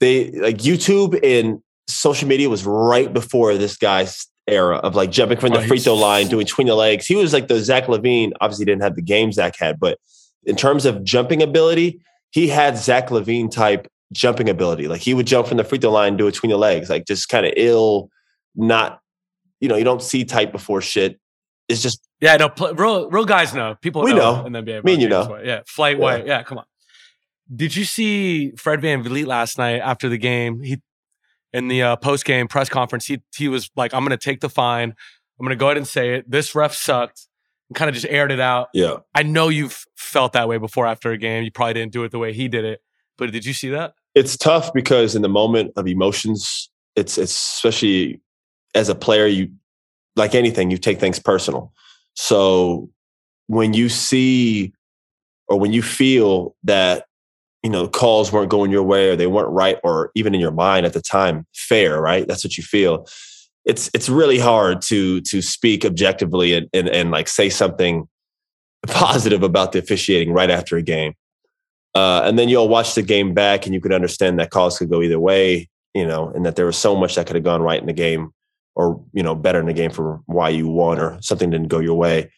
[0.00, 5.38] They like YouTube and social media was right before this guy's era of like jumping
[5.38, 7.06] from the Oh, free throw line, doing between the legs.
[7.06, 8.32] He was like the Zach LaVine.
[8.40, 9.98] Obviously, didn't have the game Zach had, but
[10.44, 14.88] in terms of jumping ability, he had Zach LaVine type jumping ability.
[14.88, 17.06] Like he would jump from the free throw line, do it between the legs, like
[17.06, 18.08] just kind of ill,
[18.54, 19.00] not,
[19.60, 21.18] you know, you don't see type before shit.
[21.68, 22.36] It's just yeah.
[22.36, 23.76] No, pl- real real guys know.
[23.80, 24.46] People We know, know.
[24.46, 24.84] in the NBA.
[24.84, 25.24] Me and you know.
[25.26, 25.44] White.
[25.46, 25.60] Yeah.
[25.66, 26.02] Flight Yeah.
[26.02, 26.26] White.
[26.26, 26.42] Yeah.
[26.42, 26.64] Come on.
[27.54, 30.60] Did you see Fred VanVleet last night after the game?
[30.62, 30.78] He
[31.52, 33.06] in the uh, post game press conference.
[33.06, 34.90] He he was like, "I'm going to take the fine.
[35.38, 36.30] I'm going to go ahead and say it.
[36.30, 37.26] This ref sucked."
[37.68, 38.68] And kind of just aired it out.
[38.74, 38.98] yeah.
[39.12, 41.42] I know you've felt that way before after a game.
[41.42, 42.80] You probably didn't do it the way he did it,
[43.18, 43.94] but did you see that?
[44.14, 48.20] It's tough because in the moment of emotions, it's it's especially
[48.76, 49.50] as a player, you
[50.16, 51.72] like anything, you take things personal.
[52.14, 52.90] So
[53.46, 54.72] when you see
[55.48, 57.04] or when you feel that
[57.62, 60.50] you know calls weren't going your way or they weren't right or even in your
[60.50, 62.26] mind at the time fair right?
[62.26, 63.06] That's what you feel.
[63.64, 68.08] It's it's really hard to to speak objectively and and, and like say something
[68.86, 71.14] positive about the officiating right after a game.
[71.94, 74.90] Uh, and then you'll watch the game back and you could understand that calls could
[74.90, 77.62] go either way you know and that there was so much that could have gone
[77.62, 78.32] right in the game
[78.76, 81.80] or you know better in the game for why you won or something didn't go
[81.80, 82.30] your way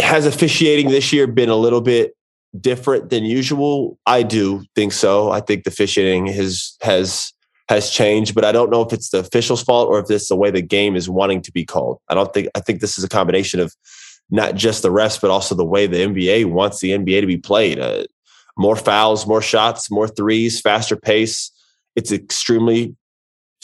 [0.00, 2.16] has officiating this year been a little bit
[2.60, 3.98] different than usual?
[4.06, 5.30] I do think so.
[5.30, 7.32] I think the officiating has has
[7.68, 10.36] has changed, but I don't know if it's the official's fault or if it's the
[10.36, 11.98] way the game is wanting to be called.
[12.08, 13.74] I don't think I think this is a combination of
[14.30, 17.36] not just the refs, but also the way the NBA wants the NBA to be
[17.36, 17.78] played.
[17.78, 18.04] Uh,
[18.56, 21.50] more fouls, more shots, more threes, faster pace.
[21.96, 22.96] It's extremely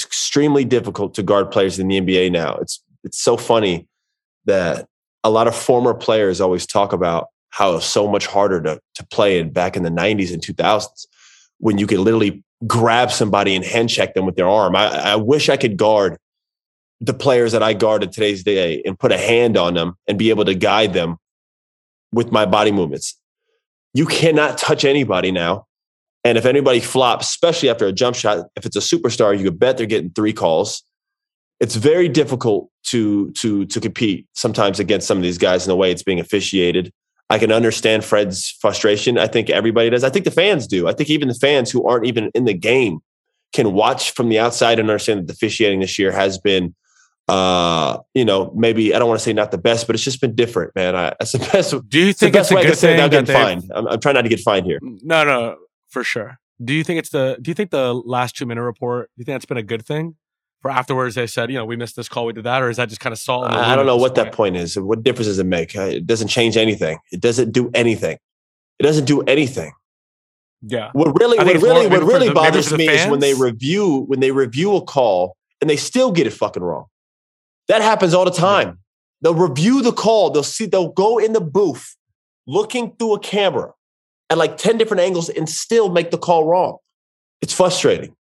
[0.01, 2.55] It's extremely difficult to guard players in the NBA now.
[2.55, 3.87] It's it's so funny
[4.47, 4.89] that
[5.25, 9.07] a lot of former players always talk about how it's so much harder to to
[9.09, 11.07] play in back in the 90s and 2000s
[11.59, 14.75] when you could literally grab somebody and hand check them with their arm.
[14.75, 16.17] I, I wish I could guard
[17.03, 20.19] the players that I guard in today's day and put a hand on them and
[20.19, 21.19] be able to guide them
[22.11, 23.21] with my body movements.
[23.93, 25.67] You cannot touch anybody now.
[26.25, 29.59] And if anybody flops, especially after a jump shot, if it's a superstar, you could
[29.59, 30.83] bet they're getting three calls.
[31.61, 35.77] It's very difficult to to to compete sometimes against some of these guys in the
[35.77, 36.93] way it's being officiated.
[37.29, 39.17] I can understand Fred's frustration.
[39.17, 40.03] I think everybody does.
[40.03, 40.89] I think the fans do.
[40.89, 43.01] I think even the fans who aren't even in the game
[43.53, 46.75] can watch from the outside and understand that the officiating this year has been
[47.31, 50.21] uh, you know, maybe I don't want to say not the best, but it's just
[50.21, 50.97] been different, man.
[50.97, 51.89] I, that's the best.
[51.89, 53.71] Do you think it's, it's a good thing that fined?
[53.73, 54.81] I'm, I'm, trying not to get fined here.
[54.83, 55.57] No, no,
[55.91, 56.39] for sure.
[56.63, 57.39] Do you think it's the?
[57.41, 59.11] Do you think the last two minute report?
[59.17, 60.17] Do you think that's been a good thing?
[60.61, 62.77] For afterwards, they said, you know, we missed this call, we did that, or is
[62.77, 63.51] that just kind of salt?
[63.51, 64.27] I don't know what point?
[64.27, 64.79] that point is.
[64.79, 65.75] What difference does it make?
[65.75, 66.99] It doesn't change anything.
[67.13, 68.19] It doesn't do anything.
[68.79, 69.73] It doesn't do anything.
[70.61, 70.91] Yeah.
[70.93, 73.03] What really, what really, what really the, bothers me fans?
[73.03, 76.63] is when they review when they review a call and they still get it fucking
[76.63, 76.87] wrong.
[77.69, 78.81] That happens all the time.
[79.23, 80.31] They'll review the call.
[80.31, 81.97] They'll see, they'll go in the booth
[82.47, 83.73] looking through a camera
[84.31, 86.79] at like 10 different angles and still make the call wrong.
[87.43, 88.15] It's frustrating.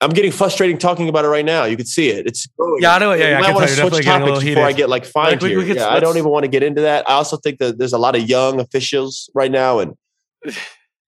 [0.00, 1.64] I'm getting frustrating talking about it right now.
[1.64, 2.26] You can see it.
[2.26, 2.46] It's
[2.80, 3.14] yeah, I know.
[3.14, 5.48] Yeah, yeah I, I want to switch topics before I get like fined like, we,
[5.48, 5.58] here.
[5.58, 7.08] We could, yeah, I don't even want to get into that.
[7.08, 9.94] I also think that there's a lot of young officials right now, and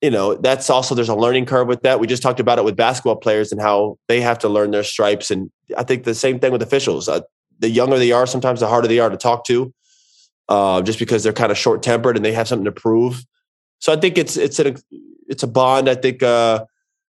[0.00, 2.00] you know that's also there's a learning curve with that.
[2.00, 4.84] We just talked about it with basketball players and how they have to learn their
[4.84, 7.10] stripes, and I think the same thing with officials.
[7.10, 7.20] Uh,
[7.58, 9.72] the younger they are, sometimes the harder they are to talk to,
[10.48, 13.22] uh, just because they're kind of short tempered and they have something to prove.
[13.78, 14.76] So I think it's it's a
[15.28, 15.88] it's a bond.
[15.88, 16.64] I think uh,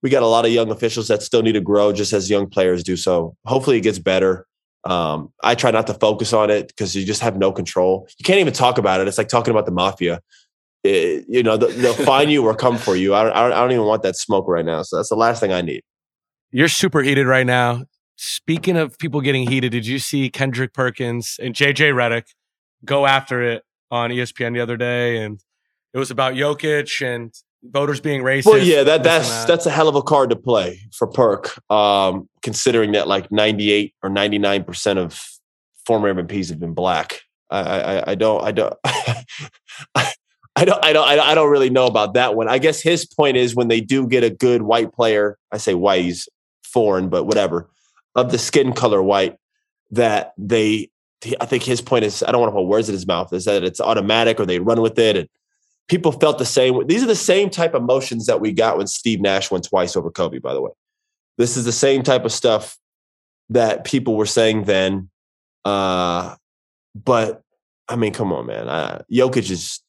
[0.01, 2.49] we got a lot of young officials that still need to grow, just as young
[2.49, 2.95] players do.
[2.95, 4.45] So hopefully it gets better.
[4.85, 8.07] Um, I try not to focus on it because you just have no control.
[8.17, 9.07] You can't even talk about it.
[9.07, 10.21] It's like talking about the mafia.
[10.83, 13.13] It, you know, they'll find you or come for you.
[13.13, 14.81] I don't, I don't even want that smoke right now.
[14.83, 15.83] So that's the last thing I need.
[16.51, 17.83] You're super heated right now.
[18.15, 22.27] Speaking of people getting heated, did you see Kendrick Perkins and JJ Redick
[22.85, 25.17] go after it on ESPN the other day?
[25.21, 25.41] And
[25.93, 28.45] it was about Jokic and voters being racist.
[28.45, 29.47] Well, yeah, that that's that.
[29.47, 33.93] that's a hell of a card to play for Perk, um, considering that like 98
[34.03, 35.21] or 99 percent of
[35.85, 37.21] former MVPs have been black.
[37.49, 38.75] I, I, I don't I don't
[40.55, 42.47] I don't I don't I don't really know about that one.
[42.47, 45.73] I guess his point is when they do get a good white player, I say
[45.73, 46.29] white, he's
[46.63, 47.69] foreign, but whatever
[48.15, 49.37] of the skin color white
[49.91, 50.89] that they
[51.41, 53.45] I think his point is I don't want to put words in his mouth is
[53.45, 55.29] that it's automatic or they run with it and
[55.89, 58.87] people felt the same these are the same type of emotions that we got when
[58.87, 60.71] Steve Nash won twice over Kobe by the way
[61.37, 62.77] this is the same type of stuff
[63.49, 65.09] that people were saying then
[65.65, 66.35] uh
[66.95, 67.41] but
[67.87, 69.81] I mean come on man uh, Jokic is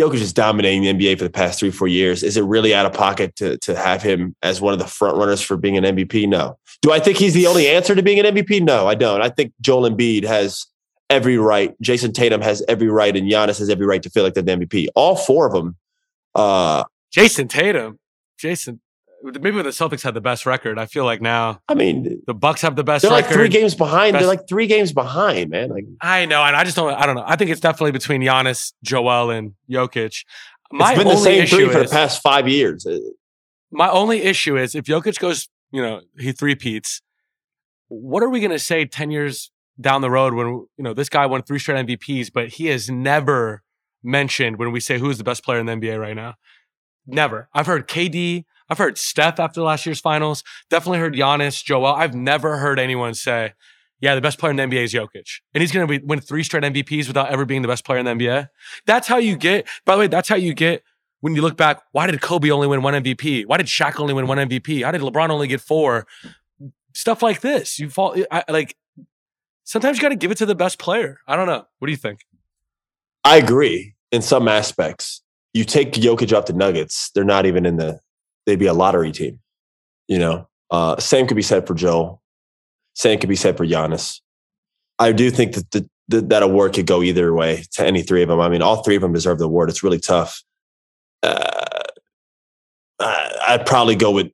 [0.00, 2.22] Jokic is dominating the NBA for the past three, four years.
[2.22, 5.16] Is it really out of pocket to to have him as one of the front
[5.16, 6.28] runners for being an MVP?
[6.28, 6.58] No.
[6.82, 8.62] Do I think he's the only answer to being an MVP?
[8.62, 9.22] No, I don't.
[9.22, 10.66] I think Joel Embiid has
[11.10, 11.74] every right.
[11.80, 14.52] Jayson Tatum has every right, and Giannis has every right to feel like they're the
[14.52, 14.88] MVP.
[14.94, 15.76] All four of them.
[16.34, 17.98] Uh, Jayson Tatum,
[18.38, 18.80] Jason.
[19.22, 21.60] Maybe when the Celtics had the best record, I feel like now.
[21.68, 23.02] I mean, the Bucks have the best.
[23.02, 23.26] They're record.
[23.28, 24.12] like three games behind.
[24.12, 24.20] Best.
[24.20, 25.70] They're like three games behind, man.
[25.70, 26.92] Like I know, and I just don't.
[26.92, 27.24] I don't know.
[27.26, 30.24] I think it's definitely between Giannis, Joel, and Jokic.
[30.70, 32.86] My it's been the same three for the past five years.
[33.70, 37.00] My only issue is if Jokic goes, you know, he three peats.
[37.88, 41.08] What are we going to say ten years down the road when you know this
[41.08, 43.62] guy won three straight MVPs, but he has never
[44.02, 46.34] mentioned when we say who's the best player in the NBA right now?
[47.06, 47.48] Never.
[47.52, 48.44] I've heard KD.
[48.68, 50.42] I've heard Steph after last year's finals.
[50.70, 51.86] Definitely heard Giannis, Joel.
[51.86, 53.52] I've never heard anyone say
[54.00, 55.40] yeah, the best player in the NBA is Jokic.
[55.54, 58.04] And he's going to win three straight MVPs without ever being the best player in
[58.04, 58.48] the NBA.
[58.84, 60.82] That's how you get, by the way, that's how you get
[61.20, 61.82] when you look back.
[61.92, 63.46] Why did Kobe only win one MVP?
[63.46, 64.84] Why did Shaq only win one MVP?
[64.84, 66.06] How did LeBron only get four?
[66.92, 67.78] Stuff like this.
[67.78, 68.76] You fall, I, like,
[69.66, 71.18] sometimes you got to give it to the best player.
[71.26, 71.66] I don't know.
[71.78, 72.20] What do you think?
[73.24, 75.20] I agree in some aspects.
[75.52, 78.00] You take Jokic off the Nuggets, they're not even in the,
[78.46, 79.40] they'd be a lottery team.
[80.08, 82.20] You know, uh, same could be said for Joe.
[82.94, 84.20] Same could be said for Giannis.
[84.98, 88.22] I do think that the, the, that award could go either way to any three
[88.22, 88.40] of them.
[88.40, 89.68] I mean, all three of them deserve the award.
[89.68, 90.42] It's really tough.
[91.22, 91.82] Uh,
[93.00, 94.30] I'd probably go with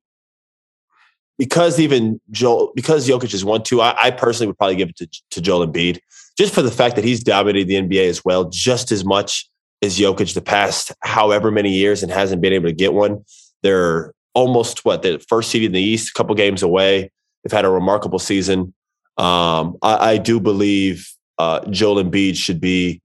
[1.43, 3.81] because even Joel because Jokic has won two.
[3.81, 5.99] I, I personally would probably give it to, to Joel Embiid
[6.39, 9.51] just for the fact that he's dominated the NBA as well, just as much
[9.83, 13.25] as Jokic the past however many years and hasn't been able to get one.
[13.65, 17.11] They're almost what the first seed in the East, a couple games away.
[17.43, 18.73] They've had a remarkable season.
[19.19, 23.03] Um, I, I, do believe uh, Joel Embiid should be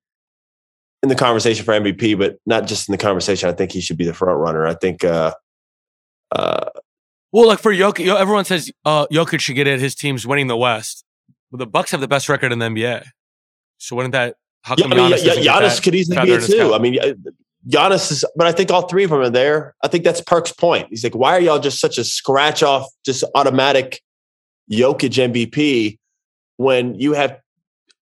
[1.01, 3.49] in the conversation for MVP, but not just in the conversation.
[3.49, 4.67] I think he should be the front runner.
[4.67, 5.03] I think.
[5.03, 5.33] Uh,
[6.31, 6.69] uh,
[7.31, 9.79] well, like for Jokic, everyone says uh, Jokic should get it.
[9.79, 11.03] His team's winning the West.
[11.51, 13.05] But the Bucks have the best record in the NBA.
[13.77, 14.35] So wouldn't that?
[14.63, 16.73] How come yeah, I mean, Giannis, Giannis could easily be it too.
[16.73, 16.99] I mean,
[17.69, 19.75] Giannis is, but I think all three of them are there.
[19.83, 20.87] I think that's Perk's point.
[20.89, 24.01] He's like, why are y'all just such a scratch off, just automatic
[24.71, 25.97] Jokic MVP
[26.57, 27.39] when you have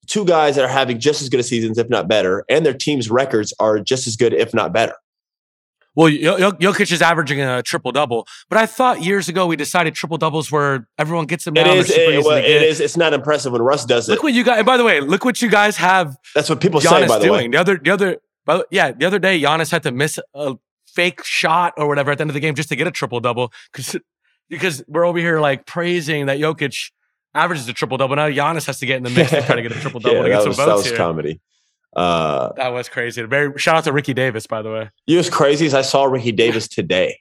[0.07, 2.73] two guys that are having just as good a seasons, if not better, and their
[2.73, 4.95] team's records are just as good, if not better.
[5.95, 10.17] Well, Jokic is averaging a triple double, but I thought years ago we decided triple
[10.17, 11.55] doubles where everyone gets them.
[11.55, 11.89] It is.
[11.89, 12.79] It, well, it is.
[12.79, 14.13] It's not impressive when Russ does it.
[14.13, 14.63] Look what you guys.
[14.63, 16.17] By the way, look what you guys have.
[16.33, 17.07] That's what people Giannis say.
[17.07, 17.45] By the doing.
[17.45, 20.55] way, the other, the other, yeah, the other day Giannis had to miss a
[20.85, 23.19] fake shot or whatever at the end of the game just to get a triple
[23.19, 23.97] double because
[24.49, 26.91] because we're over here like praising that Jokic
[27.33, 28.15] averages a triple double.
[28.15, 30.17] Now Giannis has to get in the mix to try to get a triple double
[30.17, 30.97] yeah, to get some was, votes that was here.
[30.97, 31.39] comedy.
[31.95, 33.21] Uh, that was crazy.
[33.23, 34.89] Very shout out to Ricky Davis, by the way.
[35.07, 37.19] You was crazy as I saw Ricky Davis today.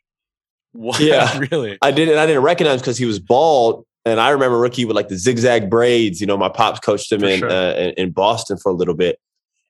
[0.73, 0.99] What?
[1.01, 1.79] Yeah, really.
[1.81, 2.19] I didn't.
[2.19, 5.71] I didn't recognize because he was bald, and I remember Ricky with like the zigzag
[5.71, 6.21] braids.
[6.21, 7.51] You know, my pops coached him in, sure.
[7.51, 9.21] uh, in, in Boston for a little bit,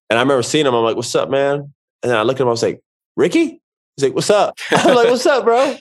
[0.09, 0.75] and I remember seeing him.
[0.75, 2.49] I'm like, "What's up, man?" And then I looked at him.
[2.49, 2.81] I was like,
[3.17, 3.61] "Ricky."
[3.97, 5.77] He's like, "What's up?" I'm like, "What's up, bro?"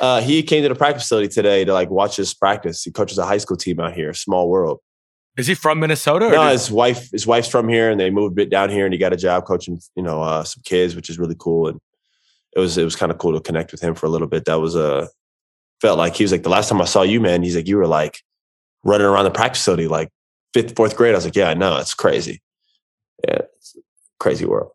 [0.00, 2.82] Uh, he came to the practice facility today to like watch us practice.
[2.82, 4.80] He coaches a high school team out here, small world.
[5.36, 6.28] Is he from Minnesota?
[6.30, 8.94] no, his wife his wife's from here, and they moved a bit down here, and
[8.94, 11.68] he got a job coaching, you know, uh, some kids, which is really cool.
[11.68, 11.80] And
[12.54, 14.44] it was it was kind of cool to connect with him for a little bit.
[14.44, 15.06] That was a uh,
[15.80, 17.42] felt like he was like the last time I saw you, man.
[17.42, 18.22] He's like you were like
[18.84, 20.10] running around the practice facility like
[20.52, 21.14] fifth, fourth grade.
[21.14, 22.40] I was like, yeah, I know, it's crazy.
[23.26, 23.76] Yeah, it's
[24.20, 24.70] crazy world.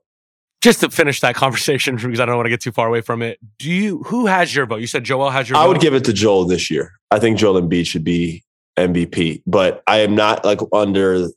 [0.61, 3.21] Just to finish that conversation, because I don't want to get too far away from
[3.21, 3.39] it.
[3.57, 4.81] Do you who has your vote?
[4.81, 5.57] You said Joel has your.
[5.57, 5.69] I vote?
[5.69, 6.91] would give it to Joel this year.
[7.11, 8.43] I think Joel Embiid should be
[8.77, 11.27] MVP, but I am not like under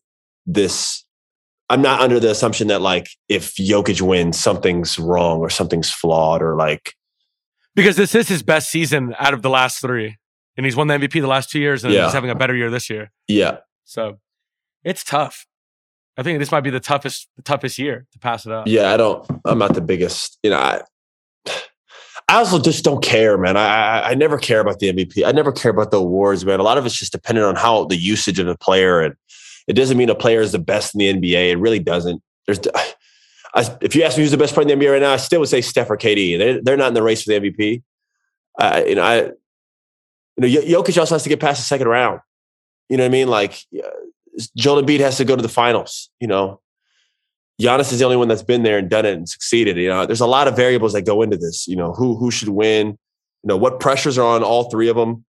[0.46, 1.04] this.
[1.70, 6.42] I'm not under the assumption that like if Jokic wins, something's wrong or something's flawed
[6.42, 6.94] or like
[7.74, 10.18] because this is his best season out of the last three,
[10.56, 12.04] and he's won the MVP the last two years, and yeah.
[12.04, 13.10] he's having a better year this year.
[13.28, 14.18] Yeah, so
[14.84, 15.46] it's tough.
[16.16, 18.66] I think this might be the toughest, the toughest year to pass it up.
[18.66, 19.26] Yeah, I don't.
[19.46, 20.38] I'm not the biggest.
[20.42, 20.82] You know, I,
[22.28, 23.56] I also just don't care, man.
[23.56, 25.26] I, I, I never care about the MVP.
[25.26, 26.60] I never care about the awards, man.
[26.60, 29.14] A lot of it's just dependent on how the usage of the player, and
[29.66, 31.50] it doesn't mean a player is the best in the NBA.
[31.50, 32.22] It really doesn't.
[32.46, 32.60] There's,
[33.54, 35.18] I, if you ask me who's the best player in the NBA right now, I
[35.18, 36.38] still would say Steph or KD.
[36.38, 37.82] They're, they're not in the race for the MVP.
[38.58, 39.32] Uh, you know, I, you
[40.38, 42.20] know, Jokic also has to get past the second round.
[42.88, 43.28] You know what I mean?
[43.28, 43.62] Like,
[44.56, 46.10] Joel Embiid has to go to the finals.
[46.20, 46.60] You know,
[47.62, 49.76] Giannis is the only one that's been there and done it and succeeded.
[49.76, 51.68] You know, there's a lot of variables that go into this.
[51.68, 52.88] You know, who who should win?
[52.88, 55.24] You know, what pressures are on all three of them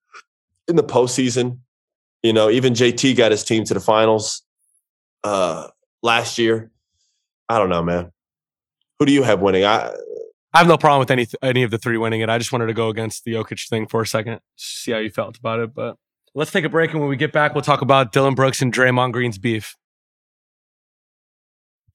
[0.68, 1.60] in the postseason.
[2.24, 4.44] You know, even JT got his team to the finals
[5.24, 5.68] uh,
[6.02, 6.72] last year.
[7.50, 8.12] I don't know, man.
[9.00, 9.66] Who do you have winning?
[9.66, 9.94] I
[10.54, 12.30] I have no problem with any any of the three winning it.
[12.30, 15.10] I just wanted to go against the Jokic thing for a second, see how you
[15.10, 15.74] felt about it.
[15.74, 15.98] But
[16.34, 18.74] let's take a break, and when we get back, we'll talk about Dillon Brooks and
[18.74, 19.76] Draymond Green's beef.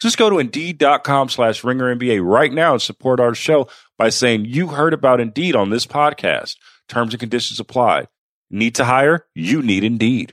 [0.00, 4.68] Just go to Indeed.com slash RingerNBA right now and support our show by saying you
[4.68, 6.56] heard about Indeed on this podcast.
[6.88, 8.06] Terms and conditions apply.
[8.50, 9.26] Need to hire?
[9.34, 10.32] You need Indeed.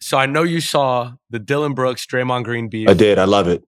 [0.00, 2.88] So I know you saw the Dillon Brooks, Draymond Green beef.
[2.88, 3.18] I did.
[3.18, 3.64] I love it.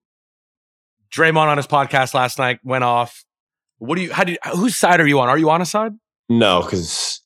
[1.11, 3.25] Draymond on his podcast last night went off.
[3.79, 4.13] What do you?
[4.13, 4.33] How do?
[4.33, 5.29] You, whose side are you on?
[5.29, 5.93] Are you on a side?
[6.29, 7.23] No, because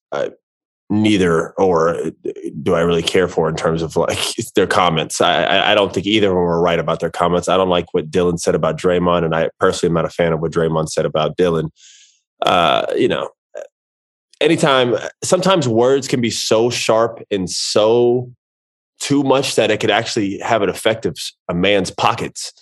[0.92, 1.98] neither or
[2.62, 4.18] do I really care for in terms of like
[4.54, 5.22] their comments.
[5.22, 7.48] I, I don't think either of them were right about their comments.
[7.48, 10.34] I don't like what Dillon said about Draymond, and I personally am not a fan
[10.34, 11.72] of what Draymond said about Dillon.
[12.42, 13.30] Uh, you know,
[14.40, 18.30] anytime, sometimes words can be so sharp and so
[19.02, 22.52] too much that it could actually have an effect of a man's pockets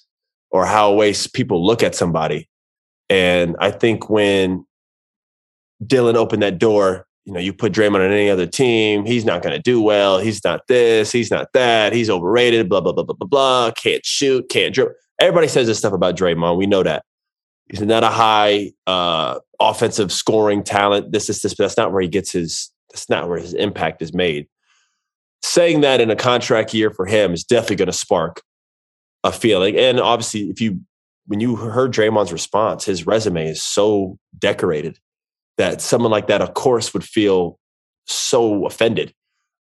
[0.50, 2.48] or how ways people look at somebody.
[3.08, 4.64] And I think when
[5.86, 9.42] Dillon opened that door you know, you put Draymond on any other team, he's not
[9.42, 10.18] going to do well.
[10.18, 13.70] He's not this, he's not that, he's overrated, blah, blah, blah, blah, blah, blah.
[13.72, 14.94] Can't shoot, can't dribble.
[15.20, 16.56] Everybody says this stuff about Draymond.
[16.56, 17.04] We know that.
[17.68, 21.12] He's not a high uh, offensive scoring talent.
[21.12, 24.02] This is this, but that's not where he gets his, that's not where his impact
[24.02, 24.48] is made.
[25.42, 28.42] Saying that in a contract year for him is definitely going to spark
[29.24, 29.76] a feeling.
[29.76, 30.80] And obviously, if you,
[31.26, 34.98] when you heard Draymond's response, his resume is so decorated
[35.56, 37.58] that someone like that, of course, would feel
[38.06, 39.14] so offended.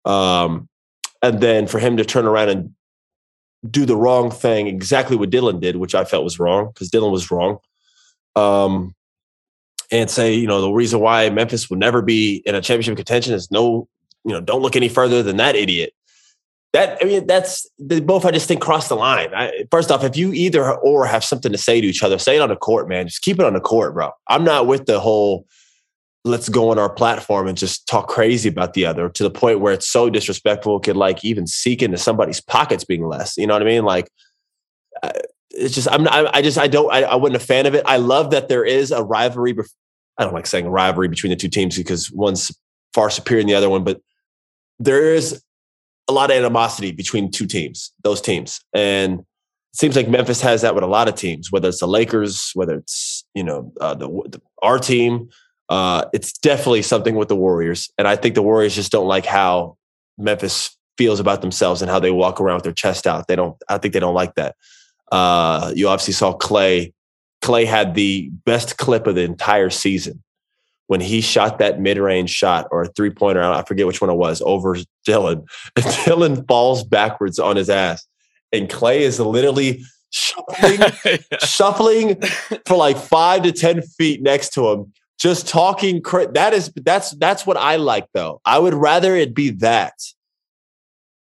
[0.05, 0.68] Um,
[1.22, 2.74] and then for him to turn around and
[3.68, 7.12] do the wrong thing, exactly what Dillon did, which I felt was wrong because Dillon
[7.12, 7.59] was wrong.
[8.37, 8.95] Um,
[9.91, 13.35] and say, you know, the reason why Memphis will never be in a championship contention
[13.35, 13.89] is no,
[14.29, 15.93] you know, don't look any further than that idiot.
[16.74, 18.26] That I mean, that's they both.
[18.26, 19.31] I just think cross the line.
[19.35, 22.37] I, first off, if you either or have something to say to each other, say
[22.37, 23.07] it on the court, man.
[23.07, 24.11] Just keep it on the court, bro.
[24.29, 25.47] I'm not with the whole
[26.24, 29.61] let's go on our platform and just talk crazy about the other to the point
[29.61, 33.47] where it's so disrespectful it could like even seek into somebody's pockets being less you
[33.47, 34.09] know what i mean like
[35.51, 37.85] it's just i'm not, i just i don't I, I wasn't a fan of it
[37.87, 39.57] i love that there is a rivalry
[40.18, 42.53] i don't like saying rivalry between the two teams because one's
[42.95, 44.01] far superior than the other one but
[44.79, 45.43] there is
[46.09, 49.20] a lot of animosity between two teams those teams and
[49.72, 52.53] it seems like Memphis has that with a lot of teams, whether it's the Lakers,
[52.55, 55.29] whether it's you know uh, the, the, our team,
[55.68, 57.91] uh, it's definitely something with the Warriors.
[57.99, 59.76] And I think the Warriors just don't like how
[60.16, 63.29] Memphis feels about themselves and how they walk around with their chest out.
[63.29, 64.57] They don't, I think they don't like that.
[65.12, 66.93] Uh, you obviously saw Clay.
[67.41, 70.22] Clay had the best clip of the entire season
[70.89, 74.43] when he shot that mid-range shot or a three-pointer, I forget which one it was,
[74.45, 75.47] over Dillon.
[75.76, 78.07] And Dillon falls backwards on his ass.
[78.53, 80.80] And Clay is literally shuffling,
[81.41, 82.22] shuffling
[82.66, 86.01] for like five to 10 feet next to him just talking
[86.32, 88.41] that is that's that's what I like though.
[88.45, 89.95] I would rather it be that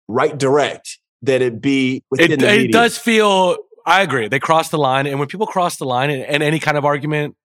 [0.07, 4.27] right direct than it be within it, the it does feel I agree.
[4.27, 6.83] They cross the line and when people cross the line in, in any kind of
[6.83, 7.35] argument,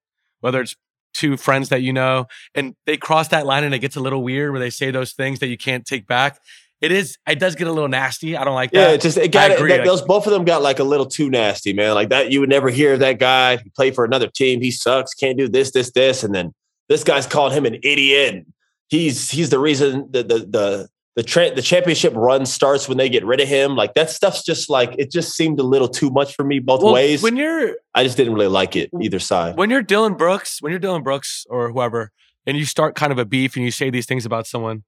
[0.41, 0.75] whether it's
[1.13, 4.23] two friends that you know and they cross that line and it gets a little
[4.23, 6.39] weird where they say those things that you can't take back
[6.81, 8.37] it is it does get a little nasty.
[8.37, 8.91] I don't like that.
[8.91, 11.29] Yeah, just it got it, that, those both of them got like a little too
[11.29, 11.95] nasty, man.
[11.95, 13.59] Like that you would never hear that guy.
[13.59, 14.63] He played for another team.
[14.63, 15.13] He sucks.
[15.13, 16.55] Can't do this, this, this, and then
[16.89, 18.47] this guy's called him an idiot.
[18.89, 23.09] He's he's the reason the the the the, tra- the championship run starts when they
[23.09, 23.77] get rid of him.
[23.77, 26.83] Like that stuff's just like it just seemed a little too much for me both
[26.83, 27.23] well, ways.
[27.23, 29.57] When you're, I just didn't really like it either side.
[29.57, 32.13] When you're Dillon Brooks, when you're Dillon Brooks or whoever,
[32.47, 34.85] and you start kind of a beef and you say these things about someone,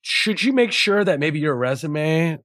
[0.00, 2.38] should you make sure that maybe your resume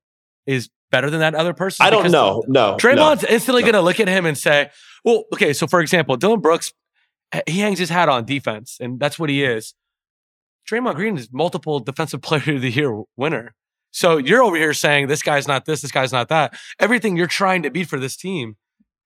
[0.45, 1.86] is better than that other person?
[1.86, 2.43] I don't know.
[2.48, 2.78] No.
[2.78, 3.68] Draymond's no, instantly no.
[3.68, 4.70] going to look at him and say,
[5.04, 6.74] well, okay, so for example, Dillon Brooks,
[7.48, 9.74] he hangs his hat on defense, and that's what he is.
[10.70, 13.55] Draymond Green is multiple defensive player of the year winner.
[13.91, 16.53] So you're over here saying this guy's not this, this guy's not that.
[16.80, 18.57] Everything you're trying to beat for this team,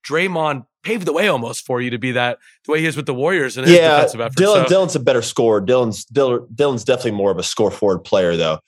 [0.06, 3.06] Draymond paved the way almost for you to be that the way he is with
[3.06, 4.36] the Warriors and his yeah, defensive effort.
[4.36, 5.62] Dillon, so, Dillon's a better scorer.
[5.62, 8.60] Dylan's Dillon's definitely more of a score forward player though.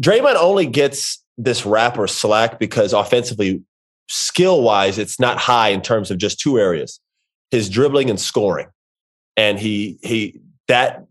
[0.00, 3.62] Draymond only gets this rap or slack because offensively,
[4.08, 7.00] skill wise, it's not high in terms of just two areas:
[7.50, 8.68] his dribbling and scoring.
[9.36, 11.06] And he he that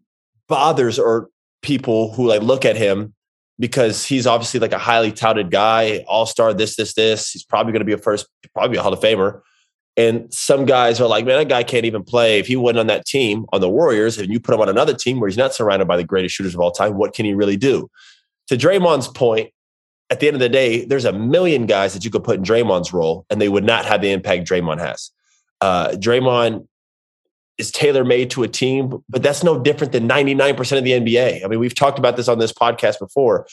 [0.52, 1.30] bothers or
[1.64, 3.16] people who like look at him
[3.58, 7.32] because he's obviously like a highly touted guy, all star, this, this, this.
[7.32, 9.42] He's probably going to be a first, probably a Hall of Famer.
[9.98, 12.40] And some guys are like, man, that guy can't even play.
[12.40, 14.94] If he wasn't on that team on the Warriors and you put him on another
[14.94, 17.34] team where he's not surrounded by the greatest shooters of all time, what can he
[17.34, 17.90] really do?
[18.48, 19.52] To Draymond's point,
[20.10, 22.44] at the end of the day, there's a million guys that you could put in
[22.44, 25.12] Draymond's role and they would not have the impact Draymond has.
[25.62, 26.68] Uh, Draymond
[27.58, 31.44] is tailor made to a team, but that's no different than 99% of the NBA.
[31.44, 33.48] I mean, we've talked about this on this podcast before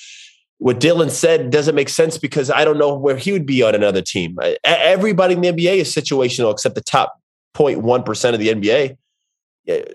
[0.59, 3.74] what Dillon said doesn't make sense because I don't know where he would be on
[3.76, 4.36] another team.
[4.64, 7.20] Everybody in the NBA is situational except the top
[7.55, 8.96] 0.1% of the NBA.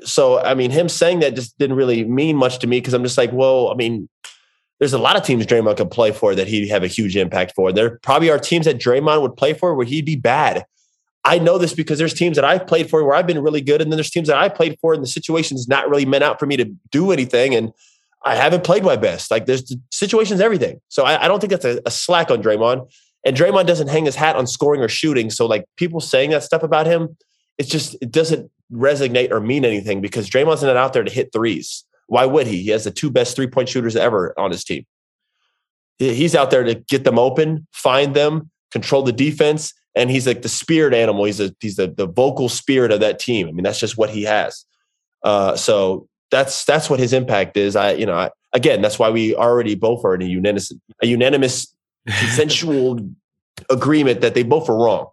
[0.05, 3.03] So, I mean, him saying that just didn't really mean much to me because I'm
[3.03, 4.07] just like, well, I mean,
[4.79, 7.53] there's a lot of teams Draymond could play for that he'd have a huge impact
[7.55, 7.73] for.
[7.73, 10.65] There probably are teams that Draymond would play for where he'd be bad.
[11.25, 13.81] I know this because there's teams that I've played for where I've been really good,
[13.81, 16.39] and then there's teams that I played for, and the situation's not really meant out
[16.39, 17.71] for me to do anything, and
[18.25, 19.31] I haven't played my best.
[19.31, 20.79] Like there's the situation's everything.
[20.87, 22.89] So I, I don't think that's a, a, slack on Draymond.
[23.25, 25.29] And Draymond doesn't hang his hat on scoring or shooting.
[25.29, 27.17] So like people saying that stuff about him,
[27.57, 31.31] it's just it doesn't resonate or mean anything because Draymond's not out there to hit
[31.31, 31.83] threes.
[32.07, 32.63] Why would he?
[32.63, 34.85] He has the two best three point shooters ever on his team.
[35.99, 40.41] He's out there to get them open, find them, control the defense, and he's like
[40.41, 41.25] the spirit animal.
[41.25, 43.47] He's a he's the the vocal spirit of that team.
[43.47, 44.65] I mean, that's just what he has.
[45.23, 47.75] Uh, so that's that's what his impact is.
[47.75, 50.71] I you know I, again that's why we already both are in a unanimous
[51.01, 51.73] a unanimous
[52.07, 52.99] consensual
[53.69, 55.07] agreement that they both are wrong.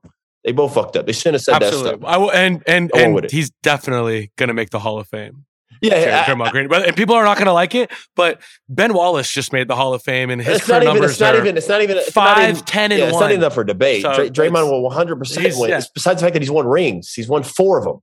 [0.45, 1.05] They both fucked up.
[1.05, 1.91] They shouldn't have said Absolutely.
[1.91, 2.11] that stuff.
[2.11, 5.45] I will, and and and he's definitely going to make the Hall of Fame.
[5.81, 6.72] Yeah, Draymond Green.
[6.72, 9.95] And people are not going to like it, but Ben Wallace just made the Hall
[9.95, 11.57] of Fame, and his it's not even, it's not even.
[11.57, 11.97] It's not even.
[11.97, 13.22] It's five, not even, ten, and yeah, it's one.
[13.22, 14.03] not even up for debate.
[14.03, 15.70] So Draymond will 100 percent win.
[15.70, 15.81] Yeah.
[15.95, 18.01] Besides the fact that he's won rings, he's won four of them.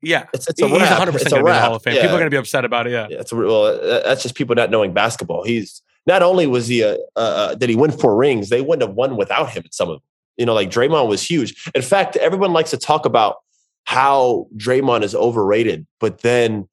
[0.00, 1.96] Yeah, it's, it's a he's 100 percent going to the Hall of Fame.
[1.96, 2.02] Yeah.
[2.02, 2.92] People are going to be upset about it.
[2.92, 5.44] Yeah, yeah it's a, well, that's just people not knowing basketball.
[5.44, 8.88] He's not only was he a, uh, uh, did he win four rings, they wouldn't
[8.88, 9.64] have won without him.
[9.70, 10.02] some of them.
[10.36, 11.68] You know, like Draymond was huge.
[11.74, 13.38] In fact, everyone likes to talk about
[13.84, 16.68] how Draymond is overrated, but then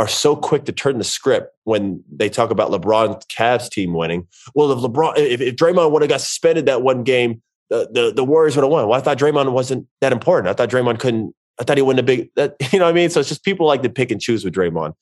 [0.00, 4.26] are so quick to turn the script when they talk about LeBron Cavs team winning.
[4.54, 8.12] Well, if LeBron, if, if Draymond would have got suspended that one game, the, the,
[8.16, 8.88] the Warriors would have won.
[8.88, 10.48] Well, I thought Draymond wasn't that important.
[10.48, 11.34] I thought Draymond couldn't.
[11.60, 12.28] I thought he wouldn't have.
[12.36, 13.10] That you know what I mean.
[13.10, 14.94] So it's just people like to pick and choose with Draymond.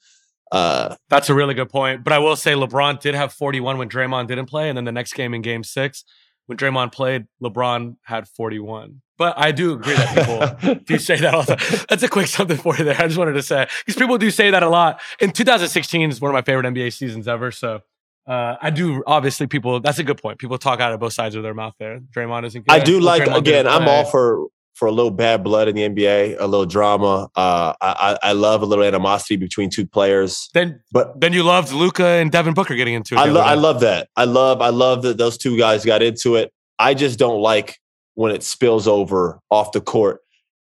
[0.51, 2.03] Uh, That's a really good point.
[2.03, 4.91] But I will say LeBron did have 41 when Draymond didn't play, and then the
[4.91, 6.03] next game in Game Six,
[6.47, 9.01] when Draymond played, LeBron had 41.
[9.19, 11.87] But I do agree that people do say that all the time.
[11.89, 12.97] That's a quick something for you there.
[12.97, 15.01] I just wanted to say because people do say that a lot.
[15.21, 17.51] And 2016 is one of my favorite NBA seasons ever.
[17.51, 17.81] So
[18.29, 19.81] uh, I do obviously people.
[19.81, 20.39] That's a good point.
[20.39, 21.99] People talk out of both sides of their mouth there.
[21.99, 22.67] Draymond isn't.
[22.67, 22.73] good.
[22.73, 23.67] I do like Draymond again.
[23.67, 24.47] I'm all for
[24.79, 27.29] for a little bad blood in the NBA, a little drama.
[27.35, 30.49] Uh, I, I love a little animosity between two players.
[30.55, 33.19] Then, but then you loved Luka and Devin Booker getting into it.
[33.19, 34.09] I, lo- I love that.
[34.15, 36.53] I love I love that those two guys got into it.
[36.79, 37.81] I just don't like
[38.19, 40.23] when it spills over off the court.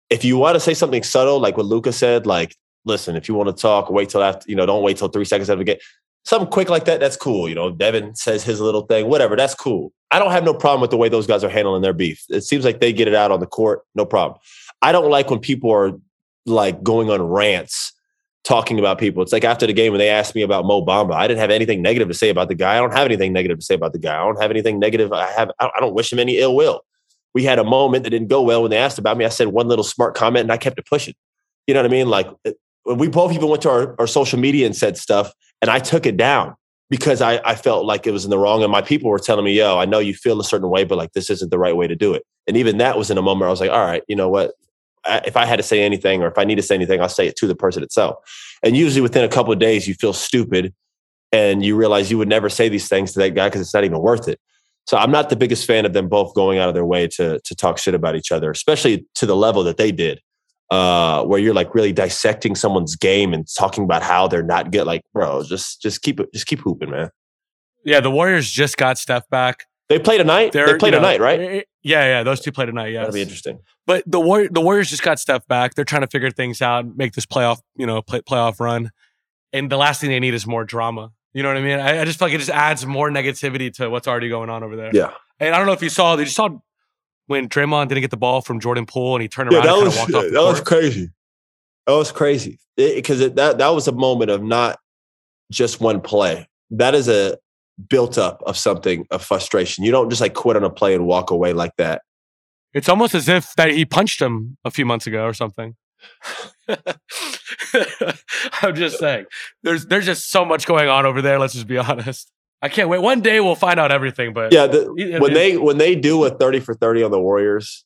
[0.09, 3.35] If you want to say something subtle, like what Luka said, like, listen, if you
[3.35, 5.65] want to talk, wait till after, you know, don't wait till three seconds after the
[5.65, 5.77] game.
[6.23, 7.49] Something quick like that, that's cool.
[7.49, 9.91] You know, Devin says his little thing, whatever, that's cool.
[10.11, 12.23] I don't have no problem with the way those guys are handling their beef.
[12.29, 14.39] It seems like they get it out on the court, no problem.
[14.81, 15.91] I don't like when people are
[16.45, 17.91] like going on rants
[18.45, 19.23] talking about people.
[19.23, 21.51] It's like after the game when they asked me about Mo Bamba, I didn't have
[21.51, 22.77] anything negative to say about the guy.
[22.77, 24.15] I don't have anything negative to say about the guy.
[24.15, 25.11] I don't have anything negative.
[25.11, 25.51] I have.
[25.59, 26.85] I don't wish him any ill will
[27.33, 29.25] we had a moment that didn't go well when they asked about me.
[29.25, 31.13] I said one little smart comment and I kept it pushing.
[31.67, 32.09] You know what I mean?
[32.09, 35.69] Like uh, we both even went to our, our social media and said stuff, and
[35.69, 36.55] I took it down
[36.89, 38.63] because I, I felt like it was in the wrong.
[38.63, 40.97] And my people were telling me, yo, I know you feel a certain way, but
[40.97, 42.23] like this isn't the right way to do it.
[42.47, 44.51] And even that was in a moment I was like, all right, you know what?
[45.07, 47.27] if I had to say anything or if I need to say anything, I'll say
[47.27, 48.15] it to the person itself.
[48.63, 50.73] And usually within a couple of days, you feel stupid
[51.31, 53.83] and you realize you would never say these things to that guy because it's not
[53.83, 54.39] even worth it.
[54.91, 57.39] So I'm not the biggest fan of them both going out of their way to
[57.39, 60.19] to talk shit about each other, especially to the level that they did,
[60.69, 64.85] uh, where you're like really dissecting someone's game and talking about how they're not good.
[64.85, 67.09] Like, bro, just just keep it, just keep hooping, man.
[67.85, 69.65] Yeah, the Warriors just got Steph back.
[69.87, 70.51] They played tonight.
[70.51, 71.39] They're, they played you know, tonight, right?
[71.39, 72.23] Eh, eh, yeah, yeah.
[72.23, 72.87] Those two played tonight.
[72.87, 73.59] Yeah, that'll be interesting.
[73.87, 75.73] But the War- the Warriors just got Steph back.
[75.73, 78.91] They're trying to figure things out, make this playoff, you know, play- playoff run.
[79.53, 81.11] And the last thing they need is more drama.
[81.33, 81.79] You know what I mean?
[81.79, 84.63] I, I, just feel like it just adds more negativity to what's already going on
[84.63, 84.91] over there.
[84.93, 85.11] Yeah.
[85.39, 86.49] And I don't know if you saw, did you saw
[87.27, 89.83] when Draymond didn't get the ball from Jordan Poole and he turned around yeah, that
[89.83, 90.51] was, walked off That court?
[90.51, 91.09] was crazy.
[91.87, 94.77] That was crazy because that that was a moment of not
[95.51, 96.47] just one play.
[96.69, 97.37] That is a
[97.89, 99.83] built up of something of frustration.
[99.83, 102.01] You don't just like quit on a play and walk away like that.
[102.73, 105.75] It's almost as if that he punched him a few months ago or something.
[108.61, 109.25] I'm just saying,
[109.63, 111.39] there's there's just so much going on over there.
[111.39, 112.31] Let's just be honest.
[112.61, 113.01] I can't wait.
[113.01, 114.33] One day we'll find out everything.
[114.33, 117.83] But yeah, the, when they when they do a thirty for thirty on the Warriors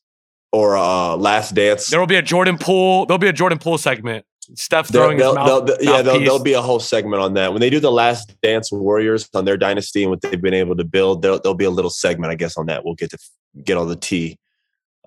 [0.52, 3.06] or uh Last Dance, there will be a Jordan Poole.
[3.06, 4.26] There'll be a Jordan Poole segment.
[4.54, 5.66] Steph throwing they'll, his mouth.
[5.66, 7.52] They'll, yeah, there'll, there'll, be a whole segment on that.
[7.52, 10.76] When they do the Last Dance Warriors on their dynasty and what they've been able
[10.76, 12.86] to build, there'll, there'll be a little segment, I guess, on that.
[12.86, 13.18] We'll get to
[13.64, 14.38] get all the tea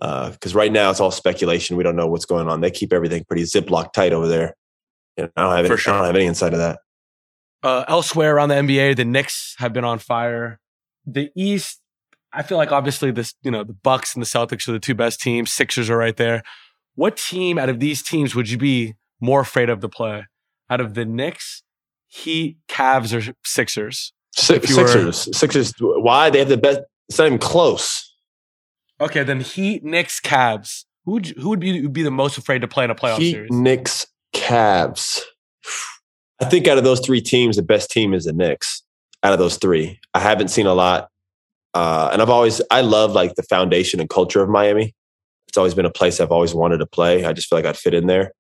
[0.01, 1.77] because uh, right now it's all speculation.
[1.77, 2.61] We don't know what's going on.
[2.61, 4.55] They keep everything pretty ziplock tight over there.
[5.17, 5.93] You know, I don't have any, sure.
[5.93, 6.79] I don't have any insight of that.
[7.63, 10.61] Uh, elsewhere around the NBA, the Knicks have been on fire.
[11.05, 11.81] The East,
[12.33, 14.95] I feel like obviously this, you know, the Bucks and the Celtics are the two
[14.95, 15.53] best teams.
[15.53, 16.43] Sixers are right there.
[16.95, 20.27] What team out of these teams would you be more afraid of to play?
[20.71, 21.63] Out of the Knicks,
[22.07, 24.13] Heat, Cavs, or Sixers?
[24.35, 25.27] Six, Sixers.
[25.27, 25.75] Were, Sixers.
[25.81, 26.31] Why?
[26.31, 26.81] They have the best.
[27.09, 28.08] It's not even close.
[29.01, 30.85] Okay, then Heat, Knicks, Cavs.
[31.05, 33.33] Who would who would be be the most afraid to play in a playoff Heat,
[33.33, 33.51] series?
[33.51, 35.23] Knicks, Cavs.
[36.41, 38.83] I think out of those three teams, the best team is the Knicks.
[39.23, 41.09] Out of those three, I haven't seen a lot,
[41.75, 44.95] uh, and I've always I love like the foundation and culture of Miami.
[45.49, 47.25] It's always been a place I've always wanted to play.
[47.25, 48.33] I just feel like I'd fit in there,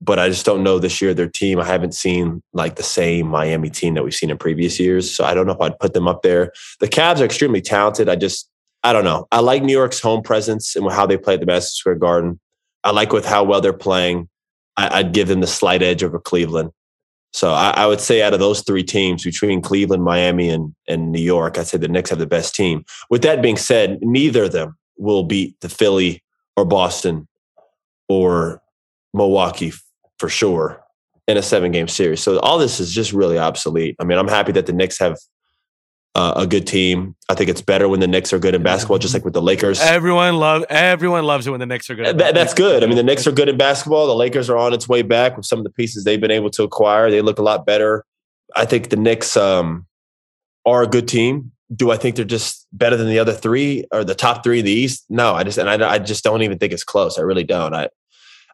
[0.00, 1.60] but I just don't know this year their team.
[1.60, 5.24] I haven't seen like the same Miami team that we've seen in previous years, so
[5.24, 6.52] I don't know if I'd put them up there.
[6.80, 8.08] The Cavs are extremely talented.
[8.08, 8.50] I just
[8.82, 9.26] I don't know.
[9.30, 12.40] I like New York's home presence and how they play at the Madison Square Garden.
[12.82, 14.28] I like with how well they're playing.
[14.76, 16.70] I, would give them the slight edge over Cleveland.
[17.32, 21.12] So I, I, would say out of those three teams between Cleveland, Miami, and, and
[21.12, 22.84] New York, I'd say the Knicks have the best team.
[23.10, 26.24] With that being said, neither of them will beat the Philly
[26.56, 27.28] or Boston
[28.08, 28.62] or
[29.12, 29.72] Milwaukee
[30.18, 30.82] for sure
[31.28, 32.20] in a seven game series.
[32.20, 33.96] So all this is just really obsolete.
[34.00, 35.16] I mean, I'm happy that the Knicks have
[36.14, 37.14] uh, a good team.
[37.28, 39.42] I think it's better when the Knicks are good in basketball, just like with the
[39.42, 39.80] Lakers.
[39.80, 42.18] Everyone love everyone loves it when the Knicks are good.
[42.18, 42.82] That, that's good.
[42.82, 44.06] I mean, the Knicks are good in basketball.
[44.06, 46.50] The Lakers are on its way back with some of the pieces they've been able
[46.50, 47.10] to acquire.
[47.10, 48.04] They look a lot better.
[48.56, 49.86] I think the Knicks um,
[50.66, 51.52] are a good team.
[51.74, 54.64] Do I think they're just better than the other three or the top three in
[54.64, 55.04] the East?
[55.08, 57.18] No, I just and I, I just don't even think it's close.
[57.18, 57.72] I really don't.
[57.74, 57.88] I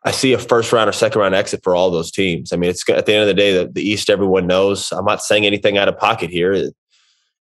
[0.05, 2.53] I see a first round or second round exit for all those teams.
[2.53, 4.93] I mean, it's at the end of the day, the, the East everyone knows.
[4.93, 6.71] I'm not saying anything out of pocket here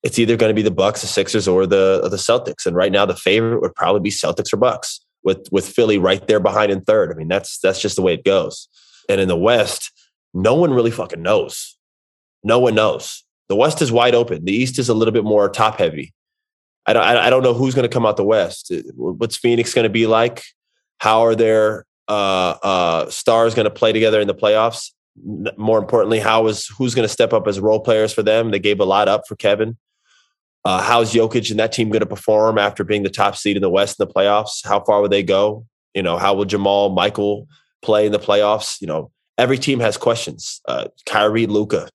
[0.05, 2.67] it's either going to be the Bucks, the Sixers, or the or the Celtics.
[2.67, 6.25] And right now, the favorite would probably be Celtics or Bucks, with with Philly right
[6.29, 7.11] there behind in third.
[7.11, 8.69] I mean, that's that's just the way it goes.
[9.09, 9.91] And in the West,
[10.35, 11.77] no one really fucking knows.
[12.45, 13.25] No one knows.
[13.49, 14.45] The West is wide open.
[14.45, 16.13] The East is a little bit more top heavy.
[16.87, 18.71] I don't I don't know who's going to come out the West.
[18.95, 20.43] What's Phoenix going to be like?
[20.99, 24.91] How are their uh, uh, stars going to play together in the playoffs?
[25.57, 28.51] More importantly, how is who's going to step up as role players for them?
[28.51, 29.79] They gave a lot up for Kevin.
[30.65, 33.63] Uh, how's Jokic and that team going to perform after being the top seed in
[33.63, 34.65] the West in the playoffs?
[34.65, 35.67] How far will they go?
[35.93, 37.47] You know, how will Jamal, Michael
[37.83, 38.81] play in the playoffs?
[38.81, 40.63] You know, every team has questions.
[40.67, 41.91] Uh, Kyrie, Luka,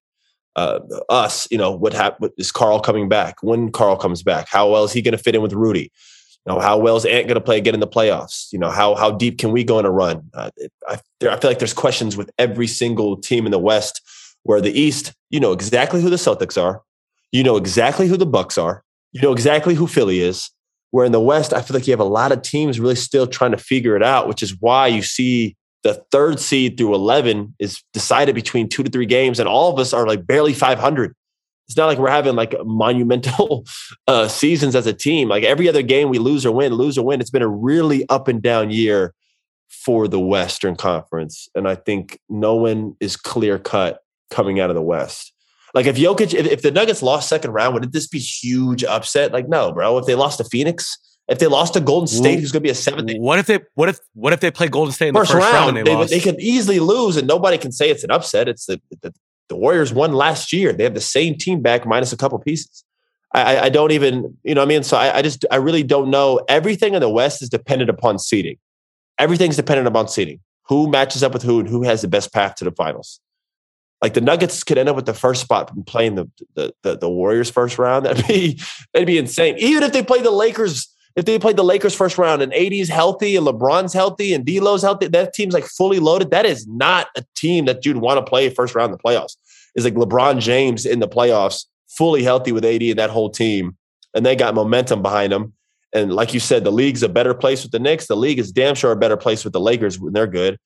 [0.56, 1.48] uh, us.
[1.50, 2.32] You know, what happened?
[2.38, 3.42] Is Karl coming back?
[3.42, 5.92] When Karl comes back, how well is he going to fit in with Rudy?
[6.46, 8.52] You know, how well is Ant going to play again in the playoffs?
[8.52, 10.30] You know, how how deep can we go in a run?
[10.34, 10.52] Uh,
[10.88, 14.02] I, there, I feel like there's questions with every single team in the West.
[14.44, 16.82] Where the East, you know exactly who the Celtics are
[17.32, 18.84] you know exactly who the Bucks are.
[19.12, 20.50] You know exactly who Philly is.
[20.92, 23.28] Where in the West, I feel like you have a lot of teams really still
[23.28, 27.56] trying to figure it out, which is why you see the third seed through 11
[27.60, 31.16] is decided between two to three games, and all of us are like barely 500.
[31.68, 33.66] It's not like we're having like monumental
[34.08, 35.30] uh, seasons as a team.
[35.30, 37.22] Like every other game, we lose or win, lose or win.
[37.22, 39.14] It's been a really up and down year
[39.68, 44.00] for the Western Conference, and I think no one is clear cut
[44.32, 45.34] coming out of the West.
[45.74, 48.84] Like if Jokic, if, if the Nuggets lost second round, would it this be huge
[48.84, 49.32] upset?
[49.32, 49.98] Like no, bro.
[49.98, 50.98] If they lost to Phoenix,
[51.28, 53.12] if they lost to Golden State, who's going to be a seventh?
[53.18, 53.60] What if they?
[53.76, 54.00] What if?
[54.14, 55.76] What if they play Golden State in first the first round?
[55.76, 58.50] round they, they, could easily lose, and nobody can say it's an upset.
[58.50, 59.14] It's the, the,
[59.48, 60.74] the Warriors won last year.
[60.74, 62.84] They have the same team back minus a couple pieces.
[63.34, 65.84] I, I don't even, you know, what I mean, so I, I just, I really
[65.84, 66.42] don't know.
[66.50, 68.58] Everything in the West is dependent upon seeding.
[69.20, 70.40] Everything's dependent upon seeding.
[70.68, 73.20] Who matches up with who, and who has the best path to the finals.
[74.02, 76.98] Like the Nuggets could end up with the first spot from playing the, the the,
[76.98, 78.06] the Warriors first round.
[78.06, 78.60] That'd be
[78.94, 79.56] that'd be insane.
[79.58, 82.88] Even if they play the Lakers, if they played the Lakers first round and AD's
[82.88, 86.32] healthy and LeBron's healthy and D'Lo's healthy, that team's like fully loaded.
[86.32, 89.36] That is not a team that you'd want to play first round in the playoffs.
[89.76, 93.78] Is like LeBron James in the playoffs, fully healthy with AD and that whole team,
[94.14, 95.54] and they got momentum behind them.
[95.94, 98.08] And like you said, the league's a better place with the Knicks.
[98.08, 100.58] The league is damn sure a better place with the Lakers when they're good.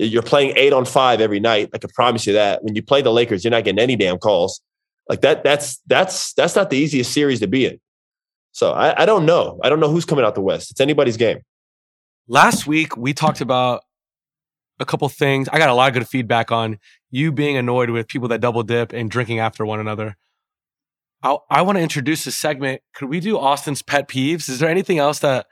[0.00, 1.70] You're playing eight on five every night.
[1.74, 2.62] I can promise you that.
[2.62, 4.60] When you play the Lakers, you're not getting any damn calls.
[5.08, 5.42] Like that.
[5.42, 7.80] That's that's that's not the easiest series to be in.
[8.52, 9.58] So I, I don't know.
[9.64, 10.70] I don't know who's coming out the West.
[10.70, 11.40] It's anybody's game.
[12.28, 13.82] Last week we talked about
[14.78, 15.48] a couple things.
[15.52, 16.78] I got a lot of good feedback on
[17.10, 20.16] you being annoyed with people that double dip and drinking after one another.
[21.24, 22.82] I, I want to introduce a segment.
[22.94, 24.48] Could we do Austin's pet peeves?
[24.48, 25.46] Is there anything else that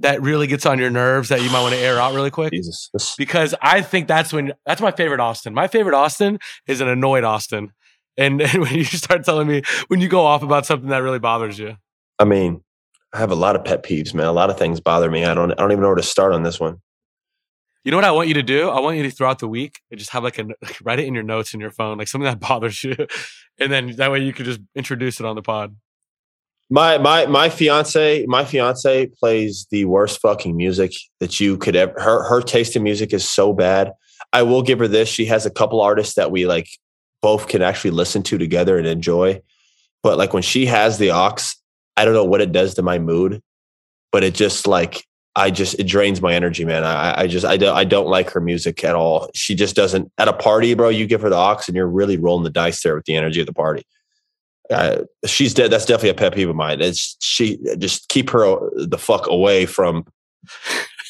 [0.00, 2.52] that really gets on your nerves that you might want to air out really quick?
[2.52, 2.90] Jesus.
[3.16, 5.54] Because I think that's when that's my favorite Austin.
[5.54, 7.72] My favorite Austin is an annoyed Austin.
[8.16, 11.18] And, and when you start telling me when you go off about something that really
[11.18, 11.76] bothers you.
[12.18, 12.62] I mean,
[13.12, 14.26] I have a lot of pet peeves, man.
[14.26, 15.24] A lot of things bother me.
[15.24, 16.80] I don't I don't even know where to start on this one.
[17.84, 18.68] You know what I want you to do?
[18.68, 21.14] I want you to throughout the week just have like a like write it in
[21.14, 22.96] your notes in your phone, like something that bothers you,
[23.60, 25.76] and then that way you could just introduce it on the pod.
[26.68, 31.94] My my my fiance my fiance plays the worst fucking music that you could ever.
[32.00, 33.92] Her her taste in music is so bad.
[34.32, 35.08] I will give her this.
[35.08, 36.68] She has a couple artists that we like
[37.22, 39.40] both can actually listen to together and enjoy.
[40.02, 41.36] But like when she has the aux,
[41.96, 43.42] I don't know what it does to my mood,
[44.10, 45.04] but it just like
[45.36, 46.82] I just it drains my energy, man.
[46.82, 49.30] I, I just I don't I don't like her music at all.
[49.34, 50.88] She just doesn't at a party, bro.
[50.88, 53.40] You give her the aux, and you're really rolling the dice there with the energy
[53.40, 53.84] of the party.
[54.70, 55.70] Uh, she's dead.
[55.70, 56.80] That's definitely a pet peeve of mine.
[56.80, 60.04] It's she just keep her the fuck away from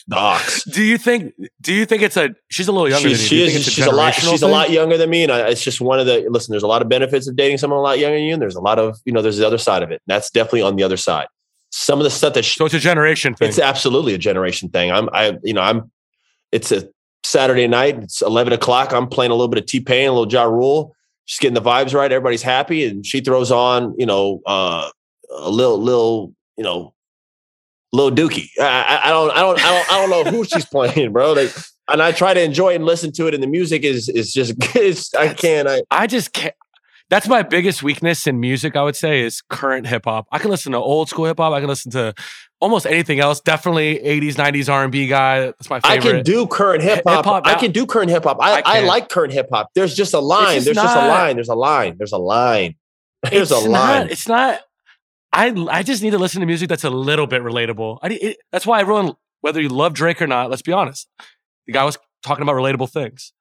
[0.07, 0.61] the aux.
[0.72, 1.32] Do you think?
[1.61, 2.30] Do you think it's a?
[2.48, 3.09] She's a little younger.
[3.09, 3.64] She's, she is.
[3.64, 4.14] she's a lot.
[4.14, 4.48] She's thing?
[4.48, 6.26] a lot younger than me, and I, it's just one of the.
[6.28, 8.32] Listen, there's a lot of benefits of dating someone a lot younger than you.
[8.34, 9.22] And there's a lot of you know.
[9.22, 10.02] There's the other side of it.
[10.07, 11.28] that's definitely on the other side
[11.70, 13.48] some of the stuff that she, so it's a generation thing.
[13.48, 14.90] It's absolutely a generation thing.
[14.90, 15.90] I'm I you know I'm
[16.52, 16.88] it's a
[17.22, 17.98] Saturday night.
[17.98, 18.92] It's eleven o'clock.
[18.92, 20.94] I'm playing a little bit of T Pain, a little Ja Rule,
[21.27, 22.11] just getting the vibes right.
[22.11, 24.89] Everybody's happy, and she throws on you know uh,
[25.31, 26.95] a little little you know
[27.93, 28.49] little Dookie.
[28.61, 31.33] I, I, don't I don't I don't I don't know who she's playing, bro.
[31.33, 31.55] Like,
[31.89, 34.55] and I try to enjoy and listen to it, and the music is is just
[34.77, 35.68] it's, I can't.
[35.68, 36.55] I I just can't.
[37.09, 40.27] That's my biggest weakness in music, I would say, is current hip hop.
[40.33, 41.53] I can listen to old school hip hop.
[41.53, 42.14] I can listen to
[42.61, 43.40] almost anything else.
[43.40, 45.46] Definitely 80s, 90s R&B guy.
[45.46, 46.09] That's my favorite.
[46.09, 47.46] I can do current hip hop.
[47.46, 48.38] I can do current hip hop.
[48.40, 49.70] I, I, I, like current hip hop.
[49.74, 50.57] There's just a line.
[50.57, 51.36] Just There's not, just a line.
[51.36, 51.96] There's a line.
[51.98, 52.74] There's a line.
[53.30, 53.70] There's a line.
[53.72, 54.61] Not, it's not.
[55.32, 57.98] I I just need to listen to music that's a little bit relatable.
[58.02, 61.09] I, it, that's why everyone, whether you love Drake or not, let's be honest,
[61.66, 63.32] the guy was talking about relatable things,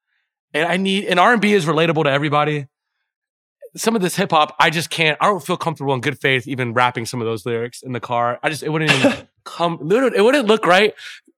[0.52, 2.66] and I need and R and B is relatable to everybody
[3.76, 5.16] some of this hip hop, I just can't.
[5.20, 8.00] I don't feel comfortable in good faith even rapping some of those lyrics in the
[8.00, 8.38] car.
[8.42, 9.78] I just it wouldn't even come.
[9.90, 10.94] It wouldn't look right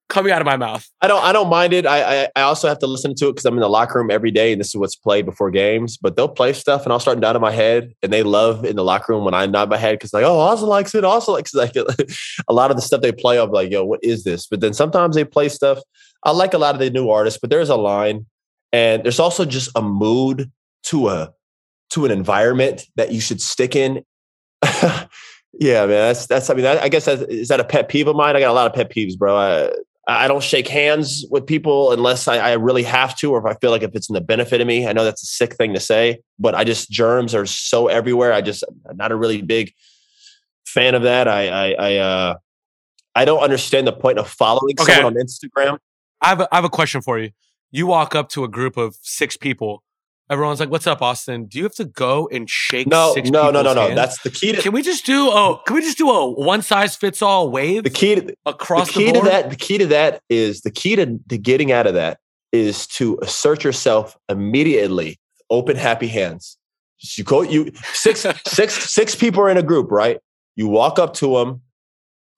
[0.09, 0.89] coming out of my mouth.
[1.01, 1.23] I don't.
[1.23, 1.87] I don't mind it.
[1.87, 4.11] I I, I also have to listen to it because I'm in the locker room
[4.11, 5.97] every day, and this is what's played before games.
[5.97, 8.85] But they'll play stuff, and I'll start nodding my head, and they love in the
[8.85, 11.05] locker room when I nod my head because like, oh, Austin likes it.
[11.05, 11.59] Also likes it.
[11.59, 12.11] Like
[12.49, 14.47] a lot of the stuff they play, I'm like, yo, what is this?
[14.47, 15.79] But then sometimes they play stuff.
[16.23, 18.27] I like a lot of the new artists, but there's a line,
[18.73, 20.51] and there's also just a mood
[20.85, 21.33] to a
[21.91, 24.05] to an environment that you should stick in.
[25.53, 26.51] yeah, man, that's that's.
[26.51, 28.37] I mean, I, I guess that, is that a pet peeve of mine?
[28.37, 29.37] I got a lot of pet peeves, bro.
[29.37, 29.71] I,
[30.09, 33.59] I don't shake hands with people unless I, I, really have to, or if I
[33.61, 34.87] feel like if it's in the benefit of me.
[34.87, 38.33] I know that's a sick thing to say, but I just germs are so everywhere.
[38.33, 39.75] I just I'm not a really big
[40.67, 41.29] fan of that.
[41.29, 42.35] I I I, uh,
[43.15, 44.95] I don't understand the point of following okay.
[44.95, 45.79] someone on Instagram.
[46.23, 47.31] I have a, I have a question for you.
[47.71, 49.83] You walk up to a group of six people
[50.31, 51.47] Everyone's like, "What's up, Austin?
[51.47, 53.95] Do you have to go and shake?" No, no, no, no, no.
[53.95, 54.61] That's the key to.
[54.61, 55.29] Can we just do?
[55.31, 57.85] Oh, can we just do a one size fits all wave?
[57.85, 59.51] The key to across the key the to that.
[59.51, 62.19] The key to that is the key to, to getting out of that
[62.53, 65.19] is to assert yourself immediately.
[65.51, 66.59] Open, happy hands.
[67.01, 67.43] You go.
[67.43, 70.19] You six, six, six people are in a group, right?
[70.57, 71.63] You walk up to them.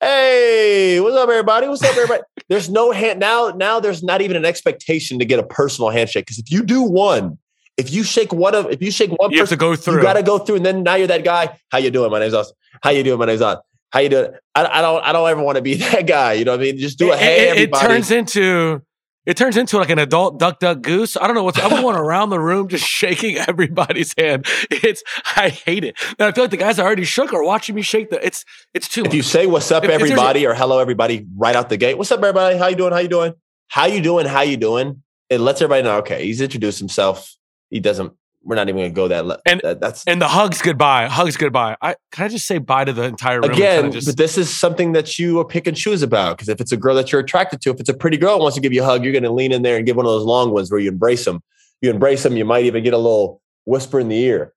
[0.01, 1.69] Hey, what's up, everybody?
[1.69, 2.23] What's up, everybody?
[2.49, 3.49] there's no hand now.
[3.49, 6.83] Now there's not even an expectation to get a personal handshake because if you do
[6.83, 7.39] one,
[7.81, 9.97] if you shake one of, if you shake one, you person, have to go through.
[9.97, 11.59] You got to go through, and then now you're that guy.
[11.71, 12.11] How you doing?
[12.11, 12.57] My name's Austin.
[12.83, 13.19] How you doing?
[13.19, 13.63] My name's Austin.
[13.91, 14.31] How you doing?
[14.55, 16.35] I, I don't, I don't ever want to be that guy.
[16.35, 16.79] You know what I mean?
[16.79, 17.85] Just do a it, hey, it, everybody.
[17.85, 18.83] It turns into,
[19.27, 21.17] it turns into like an adult duck, duck, goose.
[21.17, 21.59] I don't know what's.
[21.59, 24.47] I'm around the room just shaking everybody's hand.
[24.71, 25.03] It's,
[25.37, 25.97] I hate it.
[26.19, 28.25] And I feel like the guys I already shook are watching me shake the.
[28.25, 29.03] It's, it's too.
[29.03, 29.15] If much.
[29.15, 32.13] you say "What's up, if, everybody" if or "Hello, everybody" right out the gate, "What's
[32.13, 32.59] up, everybody?
[32.59, 32.93] How you doing?
[32.93, 33.35] How you doing?
[33.69, 34.27] How you doing?
[34.27, 35.99] How you doing?" It lets everybody know.
[35.99, 37.37] Okay, he's introduced himself.
[37.71, 38.13] He doesn't
[38.43, 39.27] we're not even going to go that.
[39.27, 41.77] Le- and that, that's and the hugs goodbye, hugs goodbye.
[41.83, 43.93] I can I just say bye to the entire room again.
[43.93, 46.73] Just, but this is something that you are pick and choose about because if it's
[46.73, 48.83] a girl that you're attracted to, if it's a pretty girl wants to give you
[48.83, 50.71] a hug, you're going to lean in there and give one of those long ones
[50.71, 51.43] where you embrace them.
[51.83, 54.55] You embrace them, you might even get a little whisper in the ear.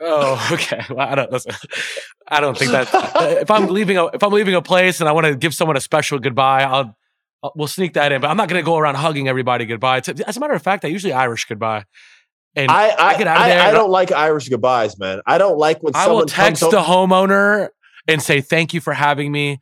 [0.00, 0.82] Oh, okay.
[0.90, 1.46] Well, I don't.
[2.28, 5.08] I don't think that uh, if I'm leaving a if I'm leaving a place and
[5.08, 6.96] I want to give someone a special goodbye, I'll,
[7.42, 8.20] I'll we'll sneak that in.
[8.20, 10.02] But I'm not going to go around hugging everybody goodbye.
[10.26, 11.84] As a matter of fact, I usually Irish goodbye.
[12.56, 15.20] And I I, I, I, I don't like Irish goodbyes, man.
[15.26, 16.10] I don't like when someone.
[16.10, 17.68] I will text the homeowner
[18.08, 19.60] and say thank you for having me.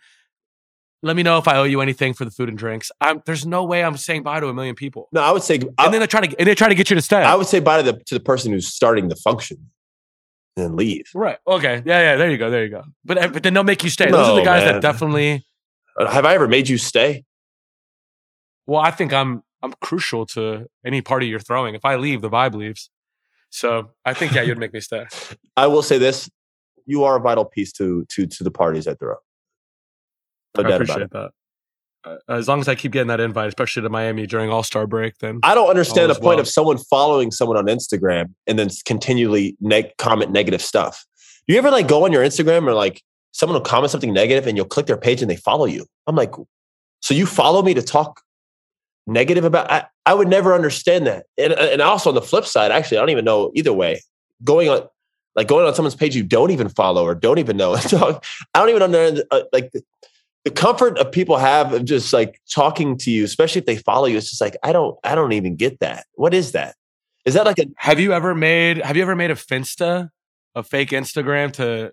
[1.02, 2.90] Let me know if I owe you anything for the food and drinks.
[2.98, 5.08] I'm, there's no way I'm saying bye to a million people.
[5.12, 6.96] No, I would say, and then they try to and they try to get you
[6.96, 7.22] to stay.
[7.22, 9.70] I would say bye to the to the person who's starting the function,
[10.56, 11.04] and leave.
[11.14, 11.38] Right.
[11.46, 11.82] Okay.
[11.84, 12.00] Yeah.
[12.00, 12.16] Yeah.
[12.16, 12.48] There you go.
[12.48, 12.84] There you go.
[13.04, 14.06] But but then they'll make you stay.
[14.06, 14.74] No, Those are the guys man.
[14.74, 15.44] that definitely.
[15.98, 17.24] Uh, have I ever made you stay?
[18.66, 21.74] Well, I think I'm I'm crucial to any party you're throwing.
[21.74, 22.90] If I leave, the vibe leaves.
[23.48, 25.06] So I think yeah, you'd make me stay.
[25.56, 26.28] I will say this:
[26.84, 29.16] you are a vital piece to to to the parties I throw.
[30.58, 31.30] No I appreciate that.
[32.04, 34.86] Uh, as long as I keep getting that invite, especially to Miami during All Star
[34.86, 36.40] break, then I don't understand the point well.
[36.40, 41.06] of someone following someone on Instagram and then continually neg- comment negative stuff.
[41.48, 43.02] Do you ever like go on your Instagram or like
[43.32, 45.86] someone will comment something negative and you'll click their page and they follow you?
[46.06, 46.34] I'm like,
[47.00, 48.20] so you follow me to talk
[49.06, 52.72] negative about I, I would never understand that and, and also on the flip side
[52.72, 54.00] actually i don't even know either way
[54.42, 54.88] going on
[55.36, 58.18] like going on someone's page you don't even follow or don't even know i
[58.54, 59.70] don't even understand uh, like
[60.44, 64.06] the comfort of people have of just like talking to you, especially if they follow
[64.06, 64.18] you.
[64.18, 66.06] It's just like I don't, I don't even get that.
[66.14, 66.76] What is that?
[67.24, 67.66] Is that like a?
[67.78, 68.78] Have you ever made?
[68.78, 70.10] Have you ever made a Finsta,
[70.54, 71.92] a fake Instagram to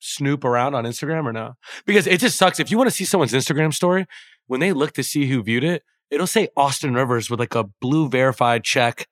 [0.00, 1.54] snoop around on Instagram or no?
[1.84, 2.58] Because it just sucks.
[2.58, 4.06] If you want to see someone's Instagram story,
[4.46, 5.82] when they look to see who viewed it,
[6.12, 9.06] it'll say Austin Rivers with like a blue verified check,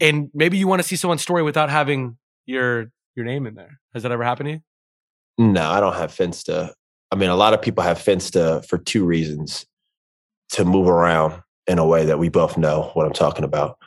[0.00, 2.16] and maybe you want to see someone's story without having
[2.46, 3.80] your your name in there.
[3.92, 4.60] Has that ever happened to you?
[5.38, 6.72] No, I don't have Finsta.
[7.10, 9.66] I mean, a lot of people have Finsta for two reasons:
[10.50, 13.78] to move around in a way that we both know what I'm talking about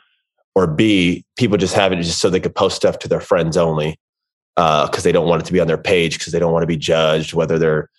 [0.56, 3.58] or B, people just have it just so they could post stuff to their friends
[3.58, 4.00] only
[4.56, 6.62] because uh, they don't want it to be on their page because they don't want
[6.62, 7.90] to be judged, whether they're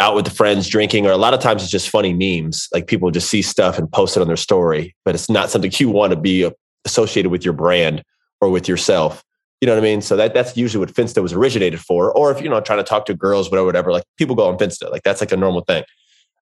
[0.00, 2.68] out with the friends drinking or a lot of times it's just funny memes.
[2.72, 5.72] Like people just see stuff and post it on their story, but it's not something
[5.78, 6.50] you want to be
[6.84, 8.02] associated with your brand
[8.40, 9.22] or with yourself.
[9.60, 10.02] You know what I mean?
[10.02, 12.12] So that that's usually what Finsta was originated for.
[12.12, 13.92] Or if you know trying to talk to girls, whatever, whatever.
[13.92, 15.84] Like people go on Finsta, like that's like a normal thing.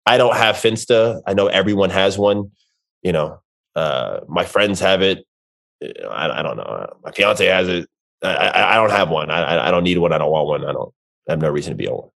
[0.07, 1.21] I don't have Finsta.
[1.27, 2.51] I know everyone has one.
[3.03, 3.41] You know,
[3.75, 5.27] uh, my friends have it.
[5.83, 6.87] I, I don't know.
[7.03, 7.89] My fiance has it.
[8.23, 9.31] I, I don't have one.
[9.31, 10.13] I, I don't need one.
[10.13, 10.65] I don't want one.
[10.65, 10.93] I don't
[11.29, 12.11] I have no reason to be on one.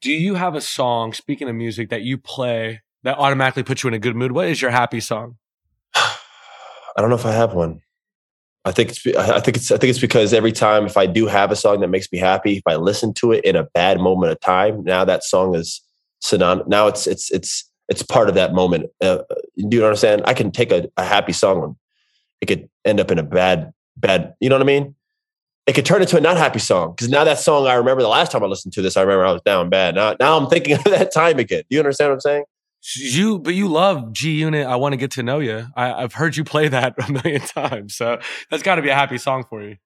[0.00, 3.88] Do you have a song, speaking of music, that you play that automatically puts you
[3.88, 4.32] in a good mood?
[4.32, 5.36] What is your happy song?
[5.94, 6.16] I
[6.96, 7.82] don't know if I have one.
[8.64, 11.26] I think it's I think it's I think it's because every time if I do
[11.26, 14.00] have a song that makes me happy, if I listen to it in a bad
[14.00, 15.80] moment of time, now that song is
[16.20, 16.68] synonymous.
[16.68, 18.90] Now it's it's it's it's part of that moment.
[19.00, 19.22] Uh,
[19.56, 20.22] do you understand?
[20.26, 21.76] I can take a, a happy song
[22.40, 24.94] it could end up in a bad, bad, you know what I mean?
[25.66, 26.96] It could turn into a not happy song.
[26.96, 29.24] Cause now that song, I remember the last time I listened to this, I remember
[29.24, 29.94] I was down bad.
[29.94, 31.62] Now, now I'm thinking of that time again.
[31.68, 32.44] Do you understand what I'm saying?
[32.96, 34.66] You, but you love G Unit.
[34.66, 35.66] I want to get to know you.
[35.76, 38.18] I, have heard you play that a million times, so
[38.50, 39.76] that's got to be a happy song for you.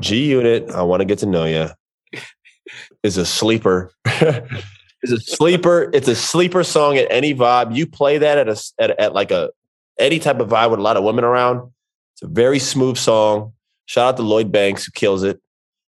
[0.00, 0.70] G Unit.
[0.70, 1.68] I want to get to know you.
[3.02, 3.90] is a sleeper.
[4.06, 5.90] is a sleeper.
[5.92, 7.74] It's a sleeper song at any vibe.
[7.74, 9.50] You play that at a at, at like a
[9.98, 11.70] any type of vibe with a lot of women around.
[12.14, 13.52] It's a very smooth song.
[13.90, 15.40] Shout out to Lloyd Banks who kills it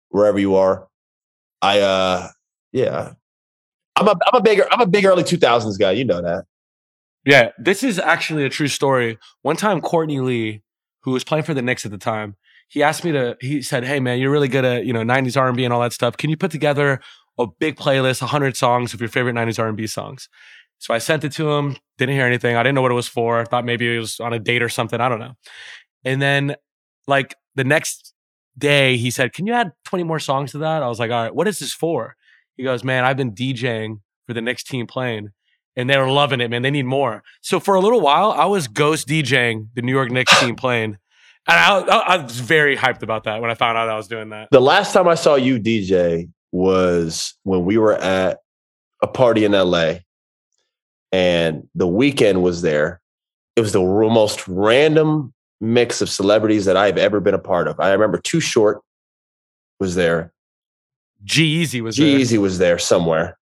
[0.08, 0.88] wherever you are.
[1.60, 2.28] I uh
[2.72, 3.12] yeah.
[3.96, 6.46] I'm a I'm a bigger I'm a big early 2000s guy, you know that.
[7.26, 9.18] Yeah, this is actually a true story.
[9.42, 10.62] One time Courtney Lee,
[11.02, 12.34] who was playing for the Knicks at the time,
[12.68, 15.38] he asked me to he said, "Hey man, you're really good at, you know, 90s
[15.38, 16.16] R&B and all that stuff.
[16.16, 16.98] Can you put together
[17.38, 20.30] a big playlist, 100 songs of your favorite 90s R&B songs?"
[20.78, 22.56] So I sent it to him, didn't hear anything.
[22.56, 23.38] I didn't know what it was for.
[23.38, 25.34] I thought maybe it was on a date or something, I don't know.
[26.06, 26.56] And then
[27.06, 28.12] like the next
[28.56, 30.82] day he said, Can you add 20 more songs to that?
[30.82, 32.16] I was like, All right, what is this for?
[32.56, 35.30] He goes, Man, I've been DJing for the next team playing
[35.76, 36.62] and they were loving it, man.
[36.62, 37.22] They need more.
[37.40, 40.98] So for a little while, I was ghost DJing the New York Knicks team playing.
[41.48, 44.28] And I, I, was very hyped about that when I found out I was doing
[44.30, 44.48] that.
[44.52, 48.38] The last time I saw you DJ was when we were at
[49.02, 49.94] a party in LA
[51.10, 53.00] and the Weeknd was there.
[53.56, 57.78] It was the most random mix of celebrities that I've ever been a part of.
[57.78, 58.82] I remember Too Short
[59.78, 60.32] was there.
[61.24, 63.38] G-Eazy was G-Eazy was there somewhere.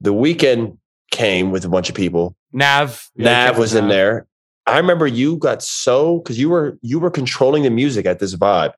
[0.00, 0.78] The Weeknd
[1.10, 2.36] came with a bunch of people.
[2.52, 3.10] Nav.
[3.16, 3.82] Nav was Nav.
[3.82, 4.26] in there.
[4.66, 8.34] I remember you got so because you were you were controlling the music at this
[8.34, 8.72] vibe.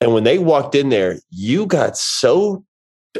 [0.00, 2.64] And when they walked in there, you got so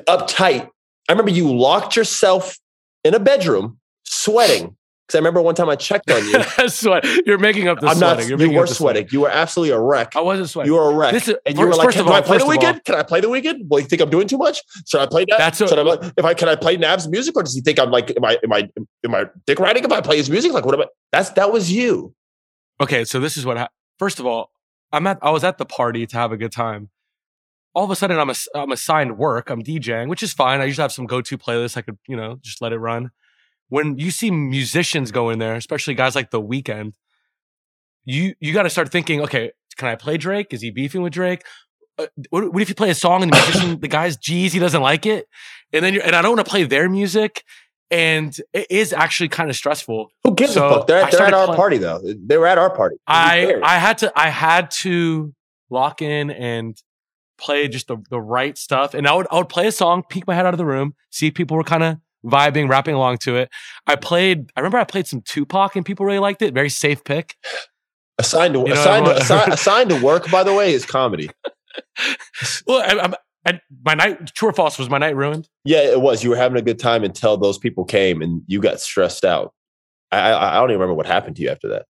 [0.08, 0.68] uptight.
[1.08, 2.58] I remember you locked yourself
[3.04, 4.76] in a bedroom, sweating,
[5.06, 6.42] because I remember one time I checked on you.
[6.68, 7.04] Sweat.
[7.26, 8.30] You're making up the I'm sweating.
[8.30, 9.06] Not, you were sweating.
[9.10, 10.16] You were absolutely a wreck.
[10.16, 10.72] I wasn't sweating.
[10.72, 11.12] You were a wreck.
[11.12, 12.84] This is, and you first, were like, "Can all, I play the Weeknd?
[12.84, 13.68] Can I play the Weeknd?
[13.68, 14.62] Well, you think I'm doing too much?
[14.86, 15.36] Should I play that?
[15.36, 17.90] That's a, I, if I can I play Nav's music, or does he think I'm
[17.90, 18.70] like, am I am I
[19.04, 20.52] am I dick riding if I play his music?
[20.52, 20.86] Like, what am I?
[21.12, 22.14] That's that was you.
[22.80, 23.58] Okay, so this is what.
[23.58, 24.50] Ha- First of all,
[24.90, 25.18] I'm at.
[25.20, 26.88] I was at the party to have a good time.
[27.74, 29.50] All of a sudden, I'm a, I'm assigned work.
[29.50, 30.60] I'm DJing, which is fine.
[30.60, 31.76] I usually have some go to playlist.
[31.76, 33.10] I could you know just let it run
[33.68, 36.92] when you see musicians go in there, especially guys like The Weeknd,
[38.04, 40.48] you you got to start thinking, okay, can I play Drake?
[40.52, 41.42] Is he beefing with Drake?
[41.96, 44.58] Uh, what, what, if you play a song and the musician, the guy's geez, he
[44.58, 45.28] doesn't like it,
[45.72, 47.44] and then you're, and I don't want to play their music,
[47.90, 50.08] and it is actually kind of stressful.
[50.24, 50.86] Who gives so a fuck?
[50.86, 52.00] They're, they're at our play- party though.
[52.02, 52.96] They were at our party.
[53.06, 55.32] I I had to I had to
[55.70, 56.76] lock in and
[57.38, 60.26] play just the, the right stuff, and I would I would play a song, peek
[60.26, 63.18] my head out of the room, see if people were kind of vibing, rapping along
[63.18, 63.50] to it.
[63.86, 66.54] I played, I remember I played some Tupac and people really liked it.
[66.54, 67.36] Very safe pick.
[68.18, 71.30] Assigned to, you know, assigned, to, assign, assigned to work, by the way, is comedy.
[72.66, 73.14] well, I,
[73.46, 75.48] I, my night, true or false, was my night ruined?
[75.64, 76.22] Yeah, it was.
[76.22, 79.52] You were having a good time until those people came and you got stressed out.
[80.12, 81.86] I, I, I don't even remember what happened to you after that.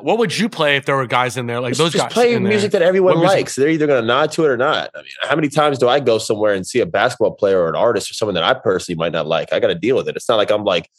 [0.00, 2.12] What would you play if there were guys in there like just, those just guys?
[2.12, 3.54] play music that everyone likes.
[3.54, 4.90] They're either going to nod to it or not.
[4.94, 7.68] I mean, how many times do I go somewhere and see a basketball player or
[7.68, 9.52] an artist or someone that I personally might not like?
[9.52, 10.16] I got to deal with it.
[10.16, 10.90] It's not like I'm like,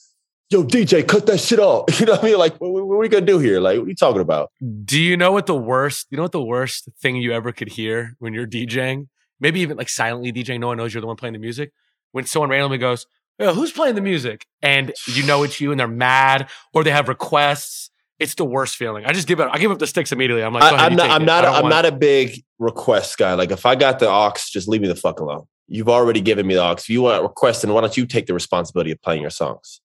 [0.50, 1.86] yo, DJ, cut that shit off.
[2.00, 2.38] You know what I mean?
[2.38, 3.60] Like, what, what are we gonna do here?
[3.60, 4.52] Like, what are you talking about?
[4.86, 6.08] Do you know what the worst?
[6.10, 9.08] You know what the worst thing you ever could hear when you're DJing?
[9.40, 10.60] Maybe even like silently DJing.
[10.60, 11.72] No one knows you're the one playing the music.
[12.12, 13.06] When someone randomly goes,
[13.40, 14.48] Yo, who's playing the music?
[14.64, 17.92] And you know it's you, and they're mad, or they have requests.
[18.20, 19.06] It's the worst feeling.
[19.06, 19.50] I just give up.
[19.54, 20.44] I give up the sticks immediately.
[20.44, 21.10] I'm like, I, am not.
[21.10, 21.44] I'm not.
[21.44, 21.70] A, I'm want...
[21.70, 23.34] not a big request guy.
[23.36, 25.46] Like, if I got the aux, just leave me the fuck alone.
[25.68, 26.72] You've already given me the aux.
[26.72, 29.30] If you want a request, then why don't you take the responsibility of playing your
[29.30, 29.82] songs?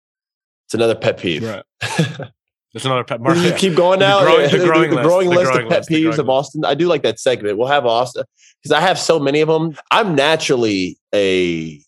[0.67, 1.43] It's another pet peeve.
[1.43, 2.31] Right.
[2.75, 3.43] It's another pet market.
[3.43, 4.21] You keep going now.
[4.21, 6.65] The growing, the growing, the, the growing list, list growing of pet peeves of Austin.
[6.65, 7.59] I do like that segment.
[7.59, 8.25] We'll have Austin
[8.63, 9.77] because I have so many of them.
[9.91, 11.81] I'm naturally a.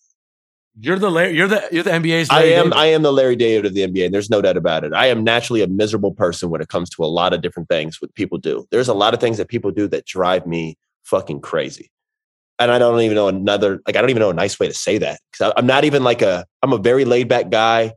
[0.80, 2.30] You're the Larry, you're the you're the NBA's.
[2.30, 2.78] Larry I am David.
[2.78, 4.92] I am the Larry David of the NBA, and there's no doubt about it.
[4.92, 8.02] I am naturally a miserable person when it comes to a lot of different things
[8.02, 8.66] what people do.
[8.70, 11.92] There's a lot of things that people do that drive me fucking crazy,
[12.58, 14.74] and I don't even know another like I don't even know a nice way to
[14.74, 17.92] say that because I'm not even like a I'm a very laid back guy.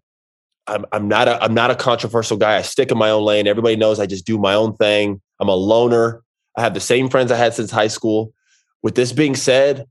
[0.68, 2.58] I'm, I'm not a I'm not a controversial guy.
[2.58, 3.48] I stick in my own lane.
[3.48, 5.20] Everybody knows I just do my own thing.
[5.40, 6.22] I'm a loner.
[6.56, 8.34] I have the same friends I had since high school.
[8.84, 9.88] With this being said,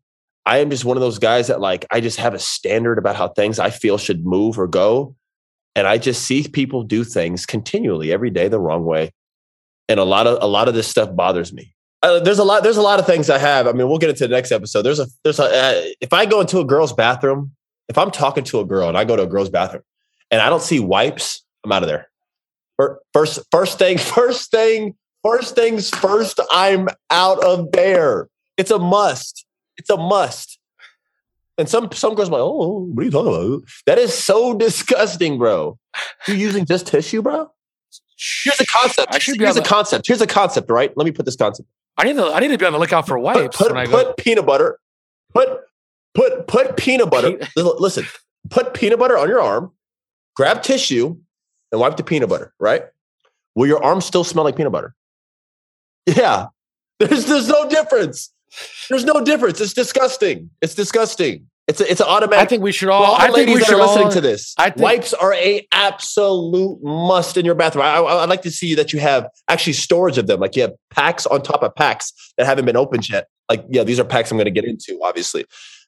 [0.46, 3.16] I am just one of those guys that like I just have a standard about
[3.16, 5.16] how things I feel should move or go.
[5.74, 9.10] And I just see people do things continually every day the wrong way.
[9.88, 11.74] And a lot of a lot of this stuff bothers me.
[12.02, 13.66] Uh, there's a lot there's a lot of things I have.
[13.66, 14.82] I mean, we'll get into the next episode.
[14.82, 17.52] There's a there's a uh, if I go into a girl's bathroom,
[17.88, 19.82] if I'm talking to a girl and I go to a girl's bathroom
[20.30, 22.08] and I don't see wipes, I'm out of there.
[23.12, 24.94] First, first thing, first thing,
[25.24, 28.28] first things first, I'm out of there.
[28.56, 29.45] It's a must.
[29.78, 30.58] It's a must.
[31.58, 33.62] And some some girls are like, oh, what are you talking about?
[33.86, 35.78] That is so disgusting, bro.
[36.26, 37.50] You're using just tissue, bro?
[38.44, 39.14] Here's a concept.
[39.14, 40.06] I should Here's a concept.
[40.06, 40.92] Here's a concept, right?
[40.96, 41.68] Let me put this concept.
[41.98, 43.56] I need to I need to be on the lookout for wipes.
[43.56, 44.78] Put, put, put peanut butter.
[45.32, 45.60] Put
[46.14, 47.38] put put peanut butter.
[47.56, 48.04] Listen,
[48.50, 49.72] put peanut butter on your arm
[50.36, 51.16] grab tissue
[51.72, 52.84] and wipe the peanut butter, right?
[53.54, 54.94] Will your arms still smell like peanut butter?
[56.06, 56.48] Yeah.
[56.98, 58.32] There's there's no difference.
[58.88, 59.60] There's no difference.
[59.60, 60.50] It's disgusting.
[60.60, 61.48] It's disgusting.
[61.68, 62.46] It's a, it's an automatic.
[62.46, 63.02] I think we should all.
[63.02, 64.54] all I think we should listening all, to this.
[64.56, 67.84] I think, wipes are a absolute must in your bathroom.
[67.84, 70.38] I, I, would like to see that you have actually storage of them.
[70.38, 73.26] Like you have packs on top of packs that haven't been opened yet.
[73.48, 75.00] Like yeah, these are packs I'm going to get into.
[75.02, 75.44] Obviously,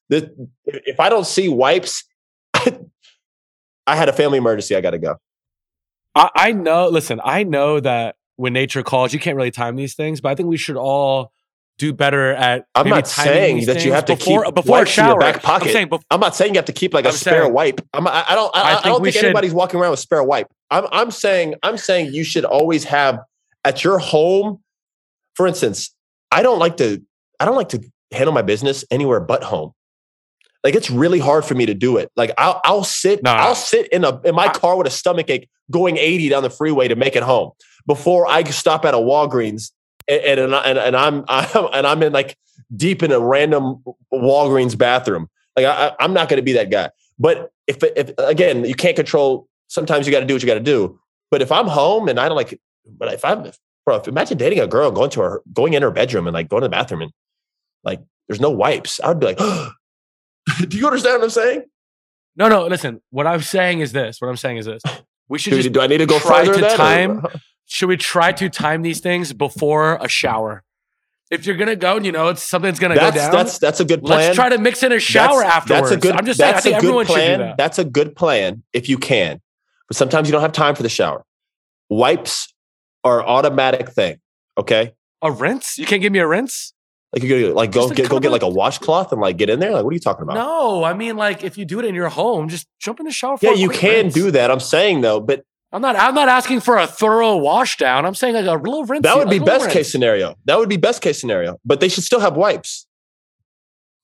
[0.09, 0.35] the,
[0.67, 2.03] if I don't see wipes,
[2.55, 4.75] I had a family emergency.
[4.75, 5.17] I got to go.
[6.17, 6.89] I, I know.
[6.89, 10.35] Listen, I know that when nature calls, you can't really time these things, but I
[10.35, 11.33] think we should all
[11.79, 12.67] do better at.
[12.75, 15.07] I'm not saying that you have to before, keep before a shower.
[15.07, 15.69] In your back pocket.
[15.69, 17.55] I'm, saying bef- I'm, not saying you have to keep like a I'm spare saying,
[17.55, 17.81] wipe.
[17.95, 18.55] I'm, I, I don't.
[18.55, 20.49] I, I, I don't think should, anybody's walking around with spare wipe.
[20.71, 20.87] I'm.
[20.93, 21.55] I'm saying.
[21.63, 23.21] I'm saying you should always have
[23.65, 24.61] at your home.
[25.35, 25.95] For instance,
[26.31, 27.03] I don't like to.
[27.41, 29.73] I don't like to handle my business anywhere but home.
[30.65, 32.11] Like it's really hard for me to do it.
[32.17, 33.21] Like I'll I'll sit.
[33.25, 36.51] I'll sit in a in my car with a stomach ache going 80 down the
[36.51, 37.53] freeway to make it home
[37.87, 39.71] before I stop at a Walgreens
[40.09, 42.37] and and and, and I'm, I'm and I'm in like
[42.75, 43.83] deep in a random
[44.13, 45.29] Walgreens bathroom.
[45.57, 46.91] Like I, I'm not going to be that guy.
[47.19, 50.55] But if if again you can't control, sometimes you got to do what you got
[50.55, 50.99] to do.
[51.31, 52.59] But if I'm home and I don't like,
[52.97, 53.51] but if I'm
[53.85, 56.49] bro, if imagine dating a girl going to her going in her bedroom and like
[56.49, 57.13] going to the bathroom and
[57.85, 59.39] like there's no wipes, I would be like.
[60.69, 61.63] Do you understand what I'm saying?
[62.37, 62.67] No, no.
[62.67, 64.19] Listen, what I'm saying is this.
[64.21, 64.83] What I'm saying is this.
[65.31, 67.23] We should do, just do I need to go try to time.
[67.69, 70.65] should we try to time these things before a shower?
[71.31, 73.81] If you're gonna go and you know it's something's gonna that's, go down, that's that's
[73.81, 74.21] a good plan.
[74.21, 75.91] Let's try to mix in a shower that's, afterwards.
[75.91, 76.17] That's a good.
[76.17, 76.77] I'm just that's saying.
[76.77, 77.39] I think a good plan.
[77.41, 77.57] That.
[77.59, 79.41] That's a good plan if you can,
[79.87, 81.23] but sometimes you don't have time for the shower.
[81.91, 82.53] Wipes
[83.05, 84.19] are automatic thing.
[84.57, 84.95] Okay.
[85.21, 85.77] A rinse?
[85.77, 86.73] You can't give me a rinse?
[87.13, 89.61] Like you go like go get go get like a washcloth and like get in
[89.61, 89.73] there.
[89.73, 90.35] Like what are you talking about?
[90.35, 93.13] No, I mean like if you do it in your home, just jump in the
[93.13, 93.37] shower.
[93.43, 94.15] yeah, you can rinse.
[94.15, 94.51] do that.
[94.51, 95.97] I'm saying though, but I'm not.
[95.97, 98.07] I'm not asking for a thorough wash down.
[98.07, 99.03] I'm saying like a little rinse.
[99.03, 99.75] That would be best rinse.
[99.75, 100.35] case scenario.
[100.47, 101.59] That would be best case scenario.
[101.65, 102.87] But they should still have wipes.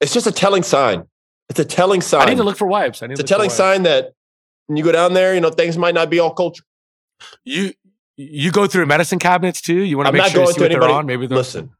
[0.00, 1.04] It's just a telling sign.
[1.48, 2.22] It's a telling sign.
[2.22, 3.02] I need to look for wipes.
[3.02, 4.12] I need it's a telling sign that
[4.66, 6.64] when you go down there, you know things might not be all culture.
[7.44, 7.72] You
[8.16, 9.80] you go through medicine cabinets too.
[9.80, 11.06] You want to make sure you see what anybody, they're on.
[11.06, 11.70] Maybe listen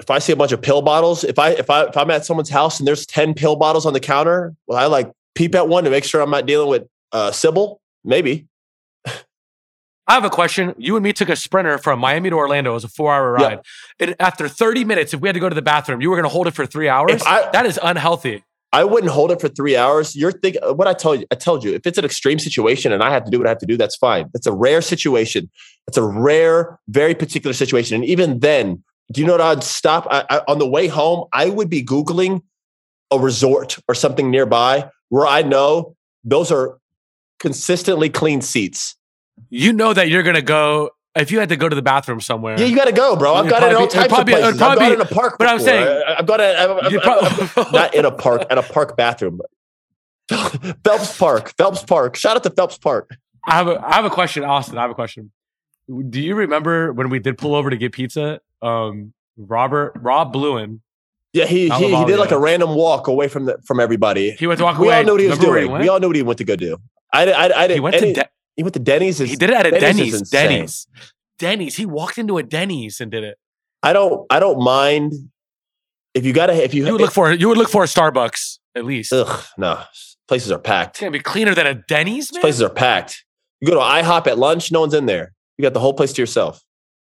[0.00, 2.24] if I see a bunch of pill bottles, if I if I if I'm at
[2.24, 5.68] someone's house and there's 10 pill bottles on the counter, well, I like peep at
[5.68, 7.80] one to make sure I'm not dealing with uh Sybil.
[8.04, 8.46] Maybe.
[10.08, 10.74] I have a question.
[10.78, 12.70] You and me took a sprinter from Miami to Orlando.
[12.70, 13.60] It was a four hour ride.
[14.00, 16.24] And after 30 minutes, if we had to go to the bathroom, you were going
[16.24, 17.22] to hold it for three hours?
[17.26, 18.42] I, that is unhealthy.
[18.72, 20.16] I wouldn't hold it for three hours.
[20.16, 21.26] You're thinking what I told you.
[21.30, 23.50] I told you if it's an extreme situation and I have to do what I
[23.50, 24.28] have to do, that's fine.
[24.32, 25.50] That's a rare situation.
[25.86, 27.96] It's a rare, very particular situation.
[27.96, 28.82] And even then,
[29.12, 31.26] do you know what I'd stop I, I, on the way home?
[31.32, 32.42] I would be googling
[33.10, 36.78] a resort or something nearby where I know those are
[37.38, 38.97] consistently clean seats.
[39.50, 42.58] You know that you're gonna go if you had to go to the bathroom somewhere.
[42.58, 43.34] Yeah, you got to go, bro.
[43.34, 44.44] I've got it in all types of places.
[44.44, 45.36] I've got it in a park.
[45.38, 47.56] But I'm saying, I've got it.
[47.72, 49.40] not in a park, at a park bathroom.
[50.84, 52.16] Phelps Park, Phelps Park.
[52.16, 53.16] Shout out to Phelps Park.
[53.46, 54.76] I have a, I have a question, Austin.
[54.76, 55.32] I have a question.
[55.88, 58.40] Do you remember when we did pull over to get pizza?
[58.60, 60.82] Um, Robert Rob Bluin.
[61.32, 64.32] Yeah, he he, he, did like a random walk away from the from everybody.
[64.32, 64.96] He went to walk we away.
[64.96, 65.72] We all knew what he was doing.
[65.72, 66.78] We all knew what he went to go do.
[67.12, 67.76] I, I, I didn't.
[67.76, 68.20] He went any, to.
[68.20, 68.28] De-
[68.58, 69.18] he went to Denny's.
[69.18, 70.20] He did it at a Denny's.
[70.20, 70.30] Denny's.
[70.30, 70.86] Denny's.
[71.38, 71.76] Denny's.
[71.76, 73.38] He walked into a Denny's and did it.
[73.84, 74.26] I don't.
[74.30, 75.12] I don't mind
[76.12, 76.54] if you gotta.
[76.54, 79.12] If you, you would look for you would look for a Starbucks at least.
[79.12, 79.80] Ugh, no,
[80.26, 80.96] places are packed.
[80.96, 82.32] It's gonna be cleaner than a Denny's.
[82.32, 82.40] Man?
[82.40, 83.24] Places are packed.
[83.60, 85.32] You go to IHOP at lunch, no one's in there.
[85.56, 86.60] You got the whole place to yourself.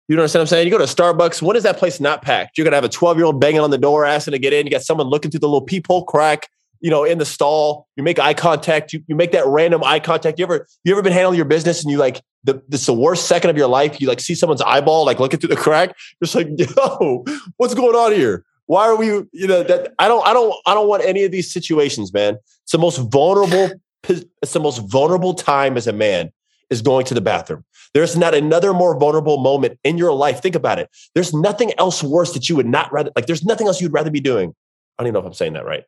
[0.07, 0.67] You know what I'm saying?
[0.67, 1.41] You go to Starbucks.
[1.41, 2.59] When is that place not packed?
[2.59, 4.67] You're gonna have a 12 year old banging on the door, asking to get in.
[4.67, 6.51] You got someone looking through the little peephole crack
[6.81, 10.01] you know, in the stall, you make eye contact, you, you make that random eye
[10.01, 10.39] contact.
[10.39, 12.95] You ever, you ever been handling your business and you like, the, this is the
[12.95, 14.01] worst second of your life.
[14.01, 15.97] You like see someone's eyeball, like looking through the crack.
[16.21, 17.25] You're just like, yo,
[17.57, 18.45] what's going on here?
[18.67, 21.33] Why are we, you know, that I don't, I don't, I don't want any of
[21.33, 22.37] these situations, man.
[22.63, 23.71] It's the most vulnerable,
[24.09, 26.31] it's the most vulnerable time as a man
[26.71, 27.65] is going to the bathroom.
[27.95, 30.43] There's not another more vulnerable moment in your life.
[30.43, 30.91] Think about it.
[31.15, 34.11] There's nothing else worse that you would not rather, like, there's nothing else you'd rather
[34.11, 34.55] be doing.
[34.99, 35.85] I don't even know if I'm saying that right.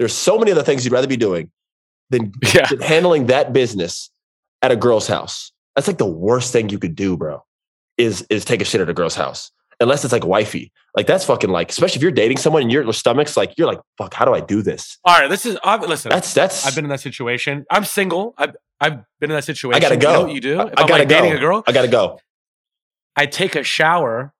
[0.00, 1.50] There's so many other things you'd rather be doing
[2.08, 2.66] than, yeah.
[2.66, 4.10] than handling that business
[4.62, 5.52] at a girl's house.
[5.76, 7.44] That's like the worst thing you could do, bro.
[7.98, 9.52] Is is take a shit at a girl's house.
[9.78, 10.72] Unless it's like wifey.
[10.96, 13.80] Like that's fucking like, especially if you're dating someone and your stomach's like, you're like,
[13.98, 14.98] fuck, how do I do this?
[15.04, 16.08] All right, this is I've, listen.
[16.08, 16.66] That's that's.
[16.66, 17.66] I've been in that situation.
[17.70, 18.34] I'm single.
[18.38, 19.76] I've I've been in that situation.
[19.76, 20.08] I gotta go.
[20.08, 20.58] You know what you do?
[20.60, 21.20] I, I gotta like go.
[21.20, 21.62] Dating a girl.
[21.66, 22.18] I gotta go.
[23.16, 24.32] I take a shower.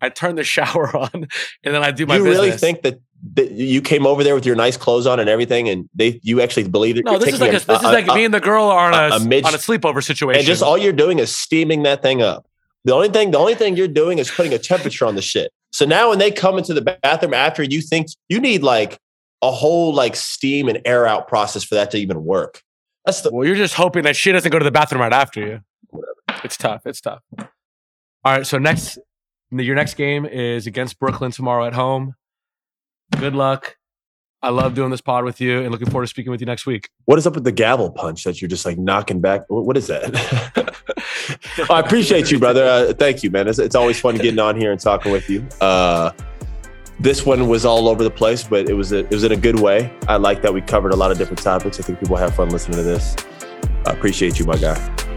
[0.00, 1.28] I turn the shower on, and
[1.62, 2.16] then I do my.
[2.16, 2.44] You business.
[2.44, 3.00] really think that
[3.36, 6.68] you came over there with your nice clothes on and everything, and they you actually
[6.68, 7.04] believe it.
[7.04, 8.92] No, this is like a, a, this is like a, me and the girl are
[8.92, 11.82] on a, a, mid, on a sleepover situation, and just all you're doing is steaming
[11.82, 12.46] that thing up.
[12.84, 15.52] The only thing the only thing you're doing is putting a temperature on the shit.
[15.72, 18.98] So now when they come into the bathroom after, you think you need like
[19.42, 22.62] a whole like steam and air out process for that to even work.
[23.04, 25.40] That's the well, you're just hoping that she doesn't go to the bathroom right after
[25.40, 25.60] you.
[25.88, 26.44] Whatever.
[26.44, 26.86] It's tough.
[26.86, 27.22] It's tough.
[27.38, 27.46] All
[28.24, 28.46] right.
[28.46, 28.98] So next,
[29.50, 32.14] your next game is against Brooklyn tomorrow at home.
[33.18, 33.76] Good luck.
[34.42, 36.64] I love doing this pod with you and looking forward to speaking with you next
[36.64, 36.88] week.
[37.04, 39.42] What is up with the gavel punch that you're just like knocking back?
[39.48, 40.74] What is that?
[41.70, 42.64] I appreciate you, brother.
[42.64, 43.48] Uh, thank you, man.
[43.48, 45.46] It's, it's, always fun getting on here and talking with you.
[45.60, 46.12] Uh,
[46.98, 49.36] this one was all over the place, but it was a, it was in a
[49.36, 49.94] good way.
[50.08, 51.78] I like that we covered a lot of different topics.
[51.78, 53.16] I think people have fun listening to this.
[53.86, 55.09] I appreciate you, my guy.